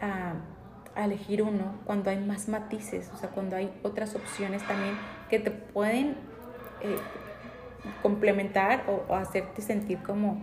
a, 0.00 0.34
a, 0.94 1.04
elegir 1.04 1.42
uno 1.42 1.78
cuando 1.84 2.10
hay 2.10 2.18
más 2.18 2.48
matices, 2.48 3.10
o 3.14 3.16
sea, 3.16 3.30
cuando 3.30 3.56
hay 3.56 3.72
otras 3.82 4.14
opciones 4.14 4.62
también 4.66 4.94
que 5.32 5.38
te 5.38 5.50
pueden 5.50 6.08
eh, 6.82 6.98
complementar 8.02 8.84
o, 8.86 9.02
o, 9.10 9.16
hacerte 9.16 9.62
sentir 9.62 9.96
como 10.02 10.42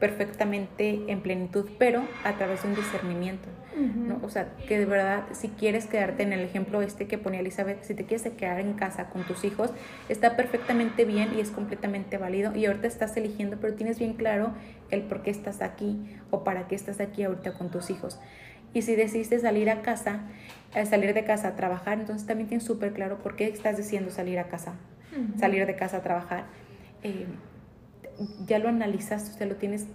perfectamente 0.00 1.04
en 1.06 1.20
plenitud, 1.20 1.70
pero 1.78 2.02
a 2.24 2.32
través 2.32 2.64
de 2.64 2.70
un 2.70 2.74
discernimiento. 2.74 3.48
Uh 3.76 3.80
-huh. 3.80 3.94
¿no? 3.94 4.20
O 4.24 4.28
sea, 4.28 4.48
que 4.66 4.76
de 4.76 4.86
verdad, 4.86 5.22
si 5.30 5.50
quieres 5.50 5.86
quedarte 5.86 6.24
en 6.24 6.32
el 6.32 6.40
ejemplo 6.40 6.82
este 6.82 7.06
que 7.06 7.16
ponía 7.16 7.38
Elizabeth, 7.38 7.84
si 7.84 7.94
te 7.94 8.06
quieres 8.06 8.28
quedar 8.32 8.58
en 8.58 8.72
casa 8.72 9.08
con 9.08 9.22
tus 9.22 9.44
hijos, 9.44 9.70
está 10.08 10.34
perfectamente 10.34 11.04
bien 11.04 11.30
y 11.36 11.40
es 11.40 11.52
completamente 11.52 12.18
válido. 12.18 12.56
Y 12.56 12.66
ahorita 12.66 12.88
estás 12.88 13.16
eligiendo, 13.16 13.58
pero 13.60 13.74
tienes 13.74 14.00
bien 14.00 14.14
claro 14.14 14.52
el 14.90 15.02
por 15.02 15.22
qué 15.22 15.30
estás 15.30 15.62
aquí 15.62 16.18
o 16.32 16.42
para 16.42 16.66
qué 16.66 16.74
estás 16.74 16.98
aquí 16.98 17.22
ahorita 17.22 17.52
con 17.54 17.70
tus 17.70 17.88
hijos. 17.88 18.18
Y 18.74 18.82
si 18.82 18.96
decidiste 18.96 19.38
salir 19.38 19.70
a 19.70 19.80
casa, 19.80 20.20
eh, 20.74 20.84
salir 20.84 21.14
de 21.14 21.24
casa 21.24 21.48
a 21.48 21.56
trabajar, 21.56 22.00
entonces 22.00 22.26
también 22.26 22.48
tienes 22.48 22.66
súper 22.66 22.92
claro 22.92 23.18
por 23.18 23.36
qué 23.36 23.46
estás 23.46 23.76
diciendo 23.76 24.10
salir 24.10 24.38
a 24.38 24.48
casa, 24.48 24.74
uh 25.12 25.20
-huh. 25.20 25.38
salir 25.38 25.64
de 25.66 25.76
casa 25.76 25.98
a 25.98 26.02
trabajar. 26.02 26.44
Eh, 27.02 27.26
ya 28.46 28.58
lo 28.58 28.68
analizaste, 28.68 29.32
sea, 29.32 29.46
lo 29.46 29.56
tienes 29.56 29.86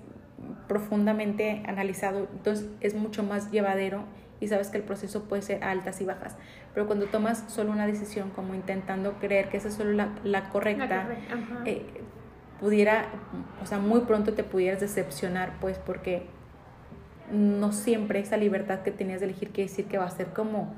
profundamente 0.67 1.61
analizado, 1.67 2.27
entonces 2.31 2.67
es 2.81 2.95
mucho 2.95 3.23
más 3.23 3.51
llevadero 3.51 4.03
y 4.39 4.47
sabes 4.47 4.69
que 4.69 4.77
el 4.77 4.83
proceso 4.83 5.23
puede 5.23 5.41
ser 5.41 5.63
altas 5.63 5.99
y 5.99 6.05
bajas. 6.05 6.37
Pero 6.73 6.87
cuando 6.87 7.07
tomas 7.07 7.43
solo 7.47 7.71
una 7.71 7.85
decisión, 7.85 8.29
como 8.29 8.55
intentando 8.55 9.13
creer 9.19 9.49
que 9.49 9.57
esa 9.57 9.67
es 9.67 9.73
solo 9.73 9.91
la, 9.91 10.09
la 10.23 10.49
correcta, 10.49 10.85
la 10.87 11.03
correcta. 11.03 11.37
Eh, 11.65 11.85
pudiera, 12.59 13.05
o 13.61 13.65
sea, 13.65 13.79
muy 13.79 14.01
pronto 14.01 14.33
te 14.33 14.43
pudieras 14.43 14.79
decepcionar, 14.79 15.53
pues 15.59 15.77
porque 15.77 16.27
no 17.31 17.71
siempre 17.71 18.19
esa 18.19 18.37
libertad 18.37 18.79
que 18.81 18.91
tenías 18.91 19.19
de 19.19 19.27
elegir 19.27 19.49
quiere 19.49 19.69
decir 19.69 19.85
que 19.85 19.97
va 19.97 20.05
a 20.05 20.09
ser 20.09 20.27
como 20.27 20.75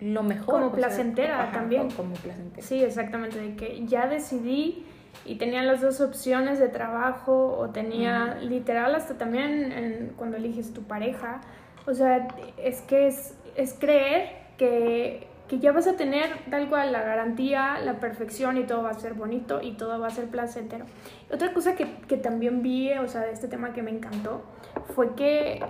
lo 0.00 0.22
mejor. 0.22 0.60
Como 0.60 0.72
placentera 0.72 1.36
sea, 1.36 1.42
ajá, 1.44 1.52
también. 1.52 1.90
Como 1.90 2.14
placentera. 2.14 2.66
Sí, 2.66 2.82
exactamente, 2.82 3.38
de 3.38 3.54
que 3.54 3.86
ya 3.86 4.06
decidí 4.08 4.84
y 5.24 5.36
tenía 5.36 5.62
las 5.62 5.80
dos 5.80 6.00
opciones 6.00 6.58
de 6.58 6.68
trabajo 6.68 7.56
o 7.56 7.70
tenía 7.70 8.36
uh 8.36 8.42
-huh. 8.42 8.48
literal 8.48 8.94
hasta 8.94 9.16
también 9.16 9.72
en, 9.72 10.12
cuando 10.16 10.36
eliges 10.36 10.72
tu 10.72 10.82
pareja. 10.82 11.40
O 11.86 11.94
sea, 11.94 12.28
es 12.56 12.80
que 12.82 13.06
es, 13.06 13.36
es 13.56 13.74
creer 13.74 14.30
que, 14.56 15.26
que, 15.52 15.58
ya 15.58 15.72
vas 15.72 15.86
a 15.86 15.96
tener 15.96 16.30
tal 16.50 16.68
cual 16.68 16.92
la 16.92 17.02
garantía, 17.02 17.78
la 17.78 18.00
perfección 18.00 18.56
y 18.56 18.64
todo 18.64 18.82
va 18.82 18.90
a 18.90 18.94
ser 18.94 19.14
bonito 19.14 19.60
y 19.62 19.72
todo 19.72 20.00
va 20.00 20.06
a 20.06 20.10
ser 20.10 20.26
placentero. 20.26 20.86
Otra 21.30 21.52
cosa 21.52 21.74
que, 21.74 21.98
que 22.08 22.16
también 22.16 22.62
vi, 22.62 22.92
o 22.94 23.06
sea, 23.06 23.22
de 23.22 23.32
este 23.32 23.48
tema 23.48 23.72
que 23.72 23.82
me 23.82 23.90
encantó, 23.90 24.42
fue 24.94 25.14
que, 25.14 25.62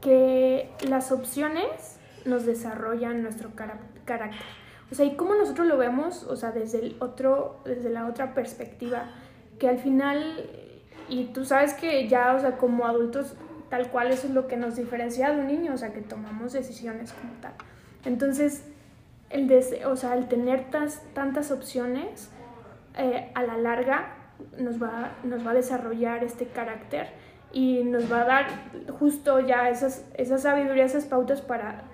que 0.00 0.70
las 0.88 1.12
opciones 1.12 1.98
nos 2.26 2.44
desarrollan 2.44 3.22
nuestro 3.22 3.50
carácter. 3.54 4.42
O 4.90 4.94
sea, 4.94 5.04
y 5.06 5.16
cómo 5.16 5.34
nosotros 5.34 5.66
lo 5.66 5.78
vemos, 5.78 6.24
o 6.24 6.36
sea, 6.36 6.52
desde 6.52 6.94
otro, 7.00 7.60
desde 7.64 7.90
la 7.90 8.06
otra 8.06 8.34
perspectiva, 8.34 9.10
que 9.58 9.68
al 9.68 9.78
final, 9.78 10.48
y 11.08 11.24
tú 11.26 11.44
sabes 11.44 11.74
que 11.74 12.06
ya, 12.08 12.34
o 12.34 12.38
sea, 12.38 12.56
como 12.56 12.86
adultos, 12.86 13.34
tal 13.68 13.90
cual 13.90 14.12
eso 14.12 14.26
es 14.28 14.34
lo 14.34 14.46
que 14.46 14.56
nos 14.56 14.76
diferencia 14.76 15.30
de 15.30 15.40
un 15.40 15.46
niño, 15.46 15.74
o 15.74 15.76
sea, 15.76 15.92
que 15.92 16.02
tomamos 16.02 16.52
decisiones 16.52 17.12
como 17.12 17.32
tal. 17.40 17.54
Entonces, 18.04 18.64
el 19.36 19.48
deseo, 19.48 19.90
o 19.90 19.96
sea, 19.96 20.14
el 20.14 20.28
tener 20.28 20.70
tas, 20.70 21.02
tantas 21.14 21.50
opciones, 21.50 22.30
eh, 22.96 23.30
a 23.34 23.42
la 23.42 23.56
larga 23.58 24.14
nos 24.58 24.82
va, 24.82 25.12
nos 25.22 25.46
va 25.46 25.50
a 25.50 25.54
desarrollar 25.54 26.24
este 26.24 26.46
carácter 26.46 27.08
y 27.52 27.84
nos 27.84 28.10
va 28.10 28.22
a 28.22 28.24
dar 28.24 28.46
justo 28.98 29.40
ya 29.40 29.68
esas, 29.68 30.04
esas 30.14 30.42
sabidurías, 30.42 30.90
esas 30.90 31.04
pautas 31.04 31.40
para 31.40 31.84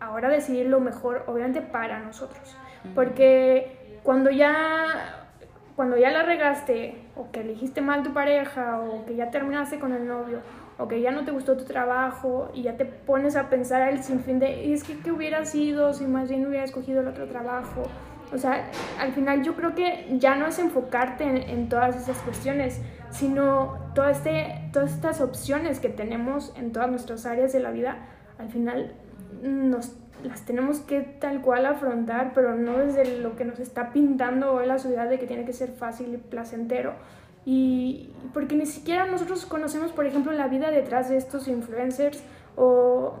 ahora 0.00 0.28
decidir 0.28 0.66
lo 0.66 0.80
mejor, 0.80 1.24
obviamente 1.26 1.60
para 1.60 2.00
nosotros. 2.00 2.56
Porque 2.94 3.98
cuando 4.02 4.30
ya, 4.30 5.28
cuando 5.76 5.96
ya 5.96 6.10
la 6.10 6.22
regaste, 6.22 6.96
o 7.16 7.30
que 7.30 7.40
elegiste 7.40 7.80
mal 7.80 8.02
tu 8.02 8.12
pareja, 8.12 8.80
o 8.80 9.04
que 9.06 9.14
ya 9.14 9.30
terminaste 9.30 9.78
con 9.78 9.92
el 9.92 10.06
novio, 10.06 10.40
o 10.82 10.88
que 10.88 11.00
ya 11.00 11.12
no 11.12 11.24
te 11.24 11.30
gustó 11.30 11.56
tu 11.56 11.64
trabajo, 11.64 12.50
y 12.54 12.62
ya 12.62 12.76
te 12.76 12.84
pones 12.84 13.36
a 13.36 13.48
pensar 13.48 13.88
el 13.88 14.02
sinfín 14.02 14.38
de, 14.38 14.72
es 14.72 14.84
que 14.84 14.98
qué 14.98 15.12
hubiera 15.12 15.44
sido 15.44 15.94
si 15.94 16.04
más 16.06 16.28
bien 16.28 16.46
hubiera 16.46 16.64
escogido 16.64 17.00
el 17.00 17.08
otro 17.08 17.26
trabajo. 17.26 17.84
O 18.32 18.38
sea, 18.38 18.70
al 18.98 19.12
final 19.12 19.42
yo 19.42 19.54
creo 19.54 19.74
que 19.74 20.06
ya 20.18 20.36
no 20.36 20.46
es 20.46 20.58
enfocarte 20.58 21.24
en, 21.24 21.36
en 21.36 21.68
todas 21.68 21.94
esas 21.96 22.16
cuestiones, 22.18 22.80
sino 23.10 23.78
todo 23.94 24.08
este, 24.08 24.70
todas 24.72 24.92
estas 24.92 25.20
opciones 25.20 25.80
que 25.80 25.90
tenemos 25.90 26.52
en 26.56 26.72
todas 26.72 26.90
nuestras 26.90 27.26
áreas 27.26 27.52
de 27.52 27.60
la 27.60 27.70
vida, 27.70 27.98
al 28.38 28.48
final 28.48 28.94
nos, 29.42 29.92
las 30.24 30.44
tenemos 30.44 30.80
que 30.80 31.00
tal 31.00 31.42
cual 31.42 31.66
afrontar, 31.66 32.32
pero 32.34 32.54
no 32.54 32.78
desde 32.78 33.18
lo 33.18 33.36
que 33.36 33.44
nos 33.44 33.60
está 33.60 33.92
pintando 33.92 34.52
hoy 34.52 34.66
la 34.66 34.78
sociedad 34.78 35.08
de 35.08 35.18
que 35.18 35.26
tiene 35.26 35.44
que 35.44 35.52
ser 35.52 35.70
fácil 35.72 36.14
y 36.14 36.16
placentero. 36.16 36.94
Y 37.44 38.10
porque 38.32 38.54
ni 38.54 38.66
siquiera 38.66 39.06
nosotros 39.06 39.46
conocemos, 39.46 39.92
por 39.92 40.06
ejemplo, 40.06 40.32
la 40.32 40.48
vida 40.48 40.70
detrás 40.70 41.08
de 41.08 41.16
estos 41.16 41.48
influencers 41.48 42.22
o, 42.56 43.14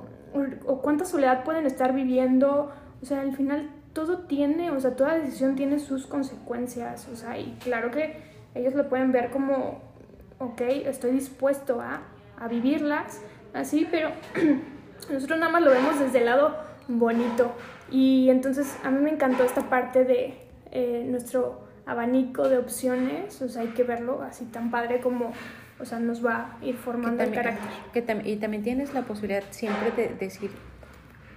o, 0.66 0.82
cuánta 0.82 1.04
soledad 1.04 1.44
pueden 1.44 1.66
estar 1.66 1.92
viviendo. 1.92 2.70
O 3.02 3.06
sea, 3.06 3.20
al 3.20 3.36
final 3.36 3.70
todo 3.92 4.20
tiene, 4.20 4.70
o 4.70 4.80
sea, 4.80 4.96
toda 4.96 5.14
decisión 5.14 5.56
tiene 5.56 5.78
sus 5.78 6.06
consecuencias. 6.06 7.08
O 7.12 7.16
sea, 7.16 7.38
y 7.38 7.56
claro 7.62 7.90
que 7.90 8.16
ellos 8.54 8.74
lo 8.74 8.88
pueden 8.88 9.12
ver 9.12 9.30
como, 9.30 9.80
ok, 10.38 10.60
estoy 10.86 11.12
dispuesto 11.12 11.80
a, 11.80 12.02
a 12.38 12.48
vivirlas, 12.48 13.20
así, 13.54 13.88
pero 13.90 14.10
nosotros 15.12 15.38
nada 15.38 15.50
más 15.50 15.62
lo 15.62 15.70
vemos 15.70 15.98
desde 15.98 16.18
el 16.18 16.26
lado 16.26 16.56
bonito. 16.88 17.52
Y 17.90 18.30
entonces 18.30 18.78
a 18.84 18.90
mí 18.90 19.00
me 19.02 19.10
encantó 19.10 19.44
esta 19.44 19.68
parte 19.68 20.04
de 20.04 20.38
eh, 20.70 21.04
nuestro 21.06 21.60
abanico 21.86 22.48
de 22.48 22.58
opciones, 22.58 23.40
o 23.42 23.48
sea, 23.48 23.62
hay 23.62 23.68
que 23.68 23.82
verlo 23.82 24.22
así 24.22 24.44
tan 24.46 24.70
padre 24.70 25.00
como, 25.00 25.32
o 25.80 25.84
sea, 25.84 25.98
nos 25.98 26.24
va 26.24 26.56
a 26.60 26.64
ir 26.64 26.76
formando 26.76 27.18
también, 27.18 27.38
el 27.38 27.44
carácter. 27.44 27.70
Que 27.92 28.02
tam 28.02 28.20
y 28.24 28.36
también 28.36 28.62
tienes 28.62 28.94
la 28.94 29.02
posibilidad 29.02 29.42
siempre 29.50 29.90
de 29.92 30.14
decir, 30.14 30.50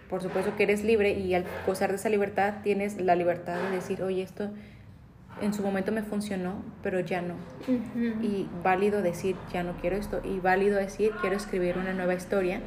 por 0.10 0.22
supuesto 0.22 0.56
que 0.56 0.64
eres 0.64 0.84
libre 0.84 1.12
y 1.12 1.34
al 1.34 1.46
gozar 1.66 1.90
de 1.90 1.96
esa 1.96 2.10
libertad 2.10 2.56
tienes 2.64 3.00
la 3.02 3.16
libertad 3.16 3.58
de 3.70 3.76
decir, 3.76 4.04
oye, 4.04 4.22
esto 4.22 4.52
en 5.42 5.54
su 5.54 5.62
momento 5.64 5.92
me 5.92 6.04
funcionó, 6.04 6.64
pero 6.82 7.00
ya 7.00 7.22
no. 7.22 7.34
Uh 7.68 7.72
-huh. 7.72 8.24
Y 8.24 8.48
válido 8.64 9.02
decir, 9.02 9.36
ya 9.52 9.64
no 9.64 9.74
quiero 9.82 9.98
esto, 9.98 10.22
y 10.24 10.40
válido 10.40 10.78
decir, 10.78 11.12
quiero 11.22 11.36
escribir 11.36 11.78
una 11.78 11.94
nueva 11.94 12.14
historia. 12.14 12.62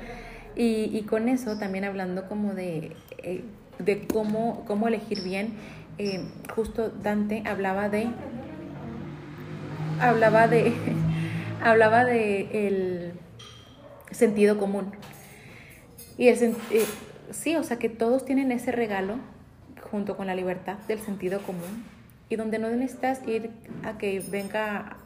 Y, 0.54 0.90
y 0.92 1.02
con 1.02 1.28
eso 1.28 1.58
también 1.58 1.85
hablando 1.85 2.28
como 2.28 2.54
de, 2.54 2.97
eh, 3.18 3.44
de 3.78 4.06
cómo, 4.06 4.64
cómo 4.66 4.88
elegir 4.88 5.23
bien, 5.23 5.52
eh, 5.99 6.21
justo 6.55 6.90
Dante 6.90 7.43
hablaba 7.47 7.88
de, 7.88 8.09
hablaba 10.00 10.49
de, 10.49 10.73
hablaba 11.62 12.05
de 12.05 12.67
el 12.67 13.12
sentido 14.11 14.59
común. 14.59 14.93
Y 16.17 16.28
el, 16.28 16.57
eh, 16.71 16.85
sí, 17.31 17.57
o 17.57 17.62
sea 17.62 17.78
que 17.78 17.88
todos 17.88 18.25
tienen 18.25 18.52
ese 18.52 18.73
regalo 18.73 19.17
junto 19.90 20.17
con 20.17 20.26
la 20.26 20.35
libertad 20.35 20.78
del 20.88 21.00
sentido 21.00 21.40
común 21.40 21.85
y 22.28 22.37
donde 22.37 22.59
no 22.59 22.69
necesitas 22.69 23.26
ir 23.26 23.50
a 23.85 23.97
que 23.97 24.21
venga 24.21 24.97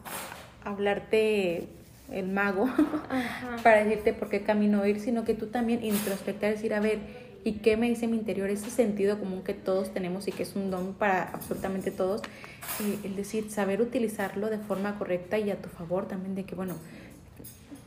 hablarte 0.64 1.68
el 2.10 2.28
mago 2.28 2.68
para 3.62 3.84
decirte 3.84 4.12
por 4.12 4.28
qué 4.28 4.42
camino 4.42 4.84
ir, 4.86 5.00
sino 5.00 5.24
que 5.24 5.34
tú 5.34 5.46
también 5.46 5.84
introspectar, 5.84 6.50
decir, 6.50 6.74
a 6.74 6.80
ver, 6.80 6.98
¿y 7.44 7.54
qué 7.54 7.76
me 7.76 7.88
dice 7.88 8.06
mi 8.06 8.16
interior? 8.16 8.50
Ese 8.50 8.70
sentido 8.70 9.18
común 9.18 9.42
que 9.42 9.54
todos 9.54 9.92
tenemos 9.92 10.28
y 10.28 10.32
que 10.32 10.42
es 10.42 10.54
un 10.54 10.70
don 10.70 10.94
para 10.94 11.24
absolutamente 11.24 11.90
todos, 11.90 12.22
eh, 12.80 12.98
el 13.04 13.16
decir, 13.16 13.50
saber 13.50 13.80
utilizarlo 13.80 14.50
de 14.50 14.58
forma 14.58 14.98
correcta 14.98 15.38
y 15.38 15.50
a 15.50 15.56
tu 15.56 15.68
favor 15.68 16.06
también 16.06 16.34
de 16.34 16.44
que, 16.44 16.54
bueno, 16.54 16.76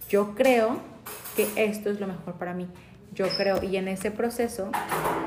yo 0.09 0.35
creo 0.35 0.79
que 1.35 1.47
esto 1.55 1.89
es 1.89 1.99
lo 1.99 2.07
mejor 2.07 2.35
para 2.35 2.53
mí, 2.53 2.67
yo 3.13 3.27
creo, 3.37 3.63
y 3.63 3.77
en 3.77 3.87
ese 3.87 4.11
proceso 4.11 4.71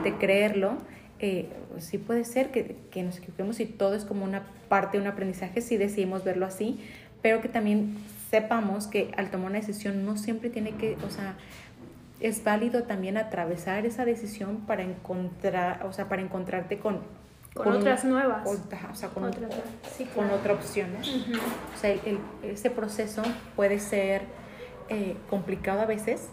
de 0.05 0.15
creerlo, 0.15 0.79
eh, 1.21 1.49
sí 1.79 1.99
puede 1.99 2.25
ser 2.25 2.51
que, 2.51 2.77
que, 2.91 3.03
nos 3.03 3.19
equivoquemos 3.19 3.59
y 3.61 3.67
todo 3.67 3.95
es 3.95 4.05
como 4.05 4.25
una 4.25 4.45
parte 4.69 4.99
de 4.99 5.03
un 5.03 5.09
aprendizaje 5.09 5.61
si 5.63 5.77
decidimos 5.77 6.23
verlo 6.23 6.47
así, 6.47 6.81
pero 7.23 7.41
que 7.41 7.49
también 7.49 7.97
sepamos 8.31 8.87
que 8.87 9.11
al 9.17 9.31
tomar 9.31 9.51
una 9.51 9.59
decisión 9.59 10.05
no 10.05 10.17
siempre 10.17 10.51
tiene 10.51 10.73
que, 10.73 10.97
o 11.07 11.11
sea, 11.11 11.37
es 12.21 12.43
válido 12.43 12.85
también 12.85 13.17
atravesar 13.17 13.87
esa 13.87 14.05
decisión 14.05 14.59
para 14.67 14.83
encontrar, 14.83 15.87
o 15.87 15.93
sea, 15.93 16.09
para 16.09 16.23
encontrarte 16.23 16.79
con, 16.79 17.01
con, 17.55 17.73
otras 17.75 18.05
nuevas. 18.05 18.47
o 18.47 18.95
sea, 18.95 19.09
con, 19.11 19.31
con 20.15 20.31
otra 20.31 20.53
opción. 20.53 20.91
O 21.75 21.79
sea, 21.79 21.95
ese 22.43 22.71
proceso 22.71 23.23
puede 23.57 23.79
ser 23.79 24.23
eh, 24.89 25.17
complicado 25.31 25.81
a 25.81 25.87
veces, 25.87 26.29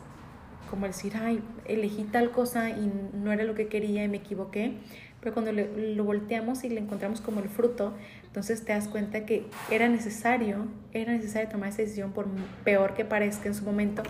como 0.70 0.88
decir, 0.88 1.14
ay, 1.22 1.44
elegí 1.66 2.04
tal 2.06 2.32
cosa 2.32 2.70
y 2.70 2.92
no 3.14 3.32
era 3.32 3.44
lo 3.44 3.54
que 3.54 3.68
quería 3.68 4.04
y 4.04 4.08
me 4.08 4.18
equivoqué, 4.18 4.78
pero 5.26 5.34
cuando 5.34 5.52
lo 5.52 6.04
volteamos 6.04 6.64
y 6.66 6.70
le 6.70 6.80
encontramos 6.80 7.20
como 7.20 7.40
el 7.40 7.50
fruto, 7.50 7.96
entonces 8.28 8.64
te 8.64 8.74
das 8.74 8.88
cuenta 8.88 9.26
que 9.26 9.48
era 9.72 9.90
necesario, 9.90 10.68
era 10.94 11.14
necesario 11.14 11.50
tomar 11.50 11.70
esa 11.70 11.82
decisión 11.82 12.12
por 12.12 12.28
peor 12.64 12.94
que 12.94 13.06
parezca 13.06 13.48
en 13.48 13.56
su 13.56 13.66
momento, 13.66 14.04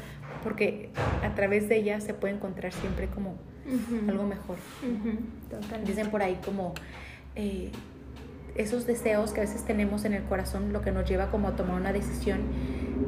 porque 0.44 0.90
a 1.24 1.34
través 1.34 1.70
de 1.70 1.78
ella 1.78 2.02
se 2.02 2.14
puede 2.14 2.34
encontrar 2.34 2.74
siempre 2.74 3.08
como 3.08 3.38
algo 4.10 4.26
mejor. 4.26 4.58
Dicen 5.86 6.12
por 6.12 6.22
ahí 6.22 6.38
como 6.44 6.74
eh, 7.38 7.72
esos 8.56 8.86
deseos 8.86 9.32
que 9.32 9.40
a 9.40 9.44
veces 9.44 9.64
tenemos 9.64 10.04
en 10.04 10.16
el 10.16 10.24
corazón, 10.24 10.74
lo 10.74 10.82
que 10.82 10.92
nos 10.92 11.10
lleva 11.10 11.32
como 11.32 11.48
a 11.48 11.56
tomar 11.56 11.80
una 11.80 11.94
decisión, 11.94 12.42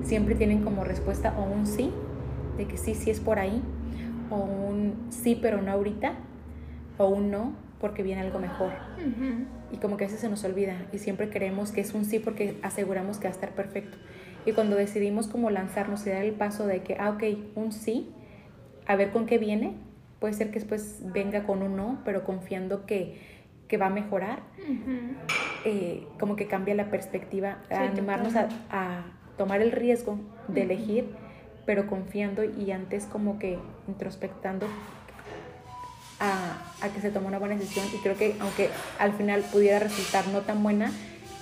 siempre 0.03 0.33
tienen 0.33 0.63
como 0.63 0.85
respuesta 0.85 1.37
o 1.37 1.43
un 1.43 1.67
sí, 1.67 1.91
de 2.55 2.67
que 2.67 2.77
sí, 2.77 2.95
sí 2.95 3.09
es 3.09 3.19
por 3.19 3.37
ahí, 3.37 3.61
o 4.29 4.37
un 4.37 5.07
sí, 5.09 5.37
pero 5.41 5.61
no 5.61 5.73
ahorita, 5.73 6.13
o 6.97 7.07
un 7.09 7.31
no, 7.31 7.66
porque 7.79 8.03
viene 8.03 8.21
algo 8.21 8.39
mejor. 8.39 8.71
Y 9.71 9.77
como 9.77 9.97
que 9.97 10.05
a 10.05 10.07
veces 10.07 10.21
se 10.21 10.29
nos 10.29 10.43
olvida 10.43 10.87
y 10.91 10.97
siempre 10.97 11.29
creemos 11.29 11.71
que 11.71 11.81
es 11.81 11.93
un 11.93 12.05
sí 12.05 12.19
porque 12.19 12.57
aseguramos 12.61 13.17
que 13.17 13.25
va 13.25 13.29
a 13.29 13.33
estar 13.33 13.51
perfecto. 13.51 13.97
Y 14.45 14.53
cuando 14.53 14.75
decidimos 14.75 15.27
como 15.27 15.49
lanzarnos 15.49 16.05
y 16.07 16.09
dar 16.09 16.23
el 16.23 16.33
paso 16.33 16.65
de 16.65 16.81
que, 16.81 16.95
ah, 16.99 17.09
ok, 17.11 17.23
un 17.55 17.71
sí, 17.71 18.09
a 18.85 18.95
ver 18.95 19.11
con 19.11 19.25
qué 19.25 19.37
viene, 19.37 19.75
puede 20.19 20.33
ser 20.33 20.47
que 20.47 20.59
después 20.59 21.01
venga 21.03 21.43
con 21.43 21.61
un 21.61 21.75
no, 21.75 21.99
pero 22.05 22.23
confiando 22.23 22.85
que, 22.85 23.19
que 23.67 23.77
va 23.77 23.87
a 23.87 23.89
mejorar, 23.89 24.39
eh, 25.65 26.07
como 26.19 26.35
que 26.35 26.47
cambia 26.47 26.73
la 26.75 26.89
perspectiva, 26.89 27.57
a 27.69 27.81
animarnos 27.81 28.35
a, 28.35 28.47
a, 28.69 29.05
tomar 29.37 29.61
el 29.61 29.71
riesgo 29.71 30.17
de 30.47 30.63
elegir, 30.63 31.09
pero 31.65 31.87
confiando 31.87 32.43
y 32.43 32.71
antes 32.71 33.05
como 33.05 33.37
que 33.37 33.59
introspectando 33.87 34.65
a, 36.19 36.57
a, 36.81 36.89
que 36.89 37.01
se 37.01 37.11
tome 37.11 37.27
una 37.27 37.39
buena 37.39 37.55
decisión 37.55 37.85
y 37.93 37.97
creo 37.97 38.17
que 38.17 38.35
aunque 38.39 38.69
al 38.99 39.13
final 39.13 39.41
pudiera 39.51 39.79
resultar 39.79 40.27
no 40.27 40.41
tan 40.41 40.63
buena, 40.63 40.91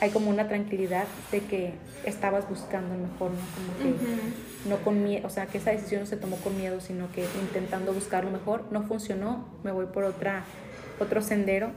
hay 0.01 0.09
como 0.09 0.29
una 0.29 0.47
tranquilidad 0.47 1.05
de 1.31 1.41
que 1.41 1.73
estabas 2.03 2.47
buscando 2.49 2.95
mejor, 2.95 3.31
¿no? 3.31 3.37
Como 3.55 3.77
que 3.81 4.69
no 4.69 4.77
con 4.77 5.03
miedo, 5.03 5.25
o 5.25 5.29
sea, 5.29 5.45
que 5.47 5.57
esa 5.57 5.71
decisión 5.71 6.01
no 6.01 6.07
se 6.07 6.17
tomó 6.17 6.37
con 6.37 6.57
miedo, 6.57 6.81
sino 6.81 7.11
que 7.11 7.25
intentando 7.41 7.93
buscar 7.93 8.25
lo 8.25 8.31
mejor, 8.31 8.65
no 8.71 8.83
funcionó, 8.83 9.45
me 9.63 9.71
voy 9.71 9.85
por 9.87 10.03
otra, 10.03 10.43
otro 10.99 11.21
sendero, 11.21 11.71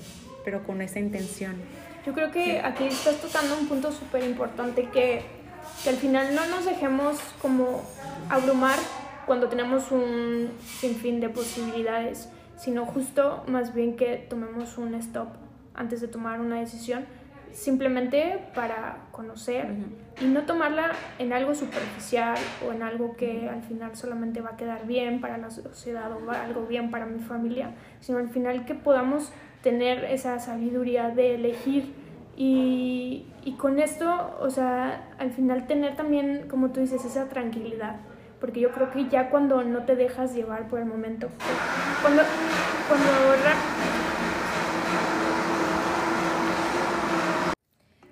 pero 0.45 0.65
con 0.65 0.83
esa 0.83 0.99
intención. 0.99 1.55
Yo 2.05 2.13
creo 2.15 2.31
que 2.31 2.61
aquí 2.61 2.87
estás 2.87 3.17
tocando 3.17 3.57
un 3.59 3.69
punto 3.69 3.93
súper 3.93 4.25
importante 4.25 4.89
que, 4.91 5.23
que 5.85 5.91
al 5.91 5.97
final 5.97 6.35
no 6.35 6.47
nos 6.47 6.65
dejemos 6.65 7.19
como 7.41 7.83
abrumar 8.29 8.79
cuando 9.27 9.49
tenemos 9.49 9.91
un 9.91 10.51
sinfín 10.81 11.21
de 11.21 11.29
posibilidades 11.29 12.29
sino 12.59 12.85
justo 12.85 13.45
más 13.47 13.73
bien 13.73 13.97
que 13.97 14.27
tomemos 14.29 14.77
un 14.79 14.95
stop 14.95 15.29
antes 15.75 16.01
de 16.01 16.09
tomar 16.09 16.41
una 16.41 16.59
decisión, 16.59 17.07
simplemente 17.53 18.45
para 18.55 19.07
conocer 19.13 19.67
y 20.21 20.27
no 20.27 20.43
tomarla 20.43 20.91
en 21.19 21.33
algo 21.33 21.55
superficial 21.55 22.37
o 22.67 22.73
en 22.73 22.83
algo 22.83 23.17
que 23.17 23.49
al 23.49 23.63
final 23.63 23.97
solamente 23.97 24.41
va 24.41 24.51
a 24.51 24.57
quedar 24.57 24.87
bien 24.87 25.21
para 25.21 25.39
la 25.39 25.51
sociedad 25.51 26.11
o 26.13 26.31
algo 26.31 26.67
bien 26.67 26.91
para 26.91 27.07
mi 27.07 27.21
familia, 27.21 27.71
sino 28.01 28.19
al 28.19 28.29
final 28.29 28.65
que 28.67 28.75
podamos 28.75 29.33
tener 29.63 30.05
esa 30.05 30.39
sabiduría 30.41 31.11
de 31.11 31.37
elegir. 31.37 31.95
Y, 32.37 33.27
y 33.45 33.53
con 33.53 33.81
esto, 33.81 34.37
o 34.41 34.51
sea, 34.51 35.09
al 35.19 35.33
final 35.33 35.67
tener 35.67 35.97
también, 35.97 36.47
como 36.49 36.71
tú 36.71 36.81
dices, 36.81 37.05
esa 37.05 37.29
tranquilidad 37.29 37.97
porque 38.41 38.61
yo 38.61 38.71
creo 38.71 38.91
que 38.91 39.09
ya 39.09 39.31
cuando 39.31 39.63
no 39.63 39.85
te 39.85 39.97
dejas 39.97 40.35
llevar 40.35 40.69
por 40.69 40.79
el 40.79 40.87
momento, 40.87 41.29
cuando, 42.03 42.23
cuando 42.89 43.07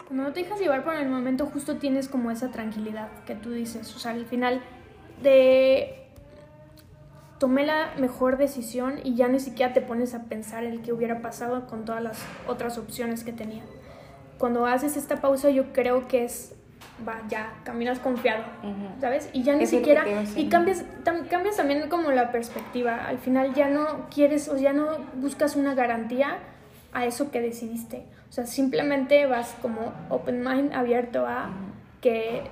cuando 0.08 0.22
no 0.24 0.32
te 0.32 0.40
dejas 0.40 0.58
llevar 0.58 0.84
por 0.84 0.94
el 0.94 1.08
momento, 1.08 1.46
justo 1.46 1.76
tienes 1.76 2.08
como 2.08 2.30
esa 2.30 2.50
tranquilidad 2.50 3.08
que 3.26 3.34
tú 3.34 3.50
dices, 3.50 3.94
o 3.94 3.98
sea, 3.98 4.12
al 4.12 4.24
final 4.24 4.62
de 5.22 6.02
tomé 7.38 7.66
la 7.66 7.92
mejor 7.98 8.38
decisión 8.38 9.00
y 9.04 9.14
ya 9.14 9.28
ni 9.28 9.40
siquiera 9.40 9.74
te 9.74 9.82
pones 9.82 10.14
a 10.14 10.24
pensar 10.24 10.64
en 10.64 10.82
qué 10.82 10.92
hubiera 10.92 11.20
pasado 11.20 11.66
con 11.66 11.84
todas 11.84 12.02
las 12.02 12.18
otras 12.46 12.78
opciones 12.78 13.24
que 13.24 13.32
tenía. 13.32 13.62
Cuando 14.38 14.66
haces 14.66 14.96
esta 14.96 15.20
pausa 15.20 15.50
yo 15.50 15.72
creo 15.72 16.08
que 16.08 16.24
es 16.24 16.54
va, 17.06 17.20
ya, 17.28 17.52
caminas 17.64 17.98
confiado, 17.98 18.44
¿sabes? 19.00 19.28
Y 19.32 19.42
ya 19.42 19.54
ni 19.54 19.66
siquiera, 19.66 20.04
y 20.34 20.48
cambias, 20.48 20.84
cambias 21.30 21.56
también 21.56 21.88
como 21.88 22.10
la 22.10 22.32
perspectiva, 22.32 23.06
al 23.06 23.18
final 23.18 23.54
ya 23.54 23.68
no 23.68 24.06
quieres 24.14 24.48
o 24.48 24.56
ya 24.56 24.72
no 24.72 24.98
buscas 25.14 25.56
una 25.56 25.74
garantía 25.74 26.38
a 26.92 27.04
eso 27.04 27.30
que 27.30 27.40
decidiste, 27.40 28.04
o 28.28 28.32
sea, 28.32 28.46
simplemente 28.46 29.26
vas 29.26 29.54
como 29.60 29.92
open 30.08 30.42
mind, 30.42 30.72
abierto 30.72 31.26
a 31.26 31.50
que 32.00 32.44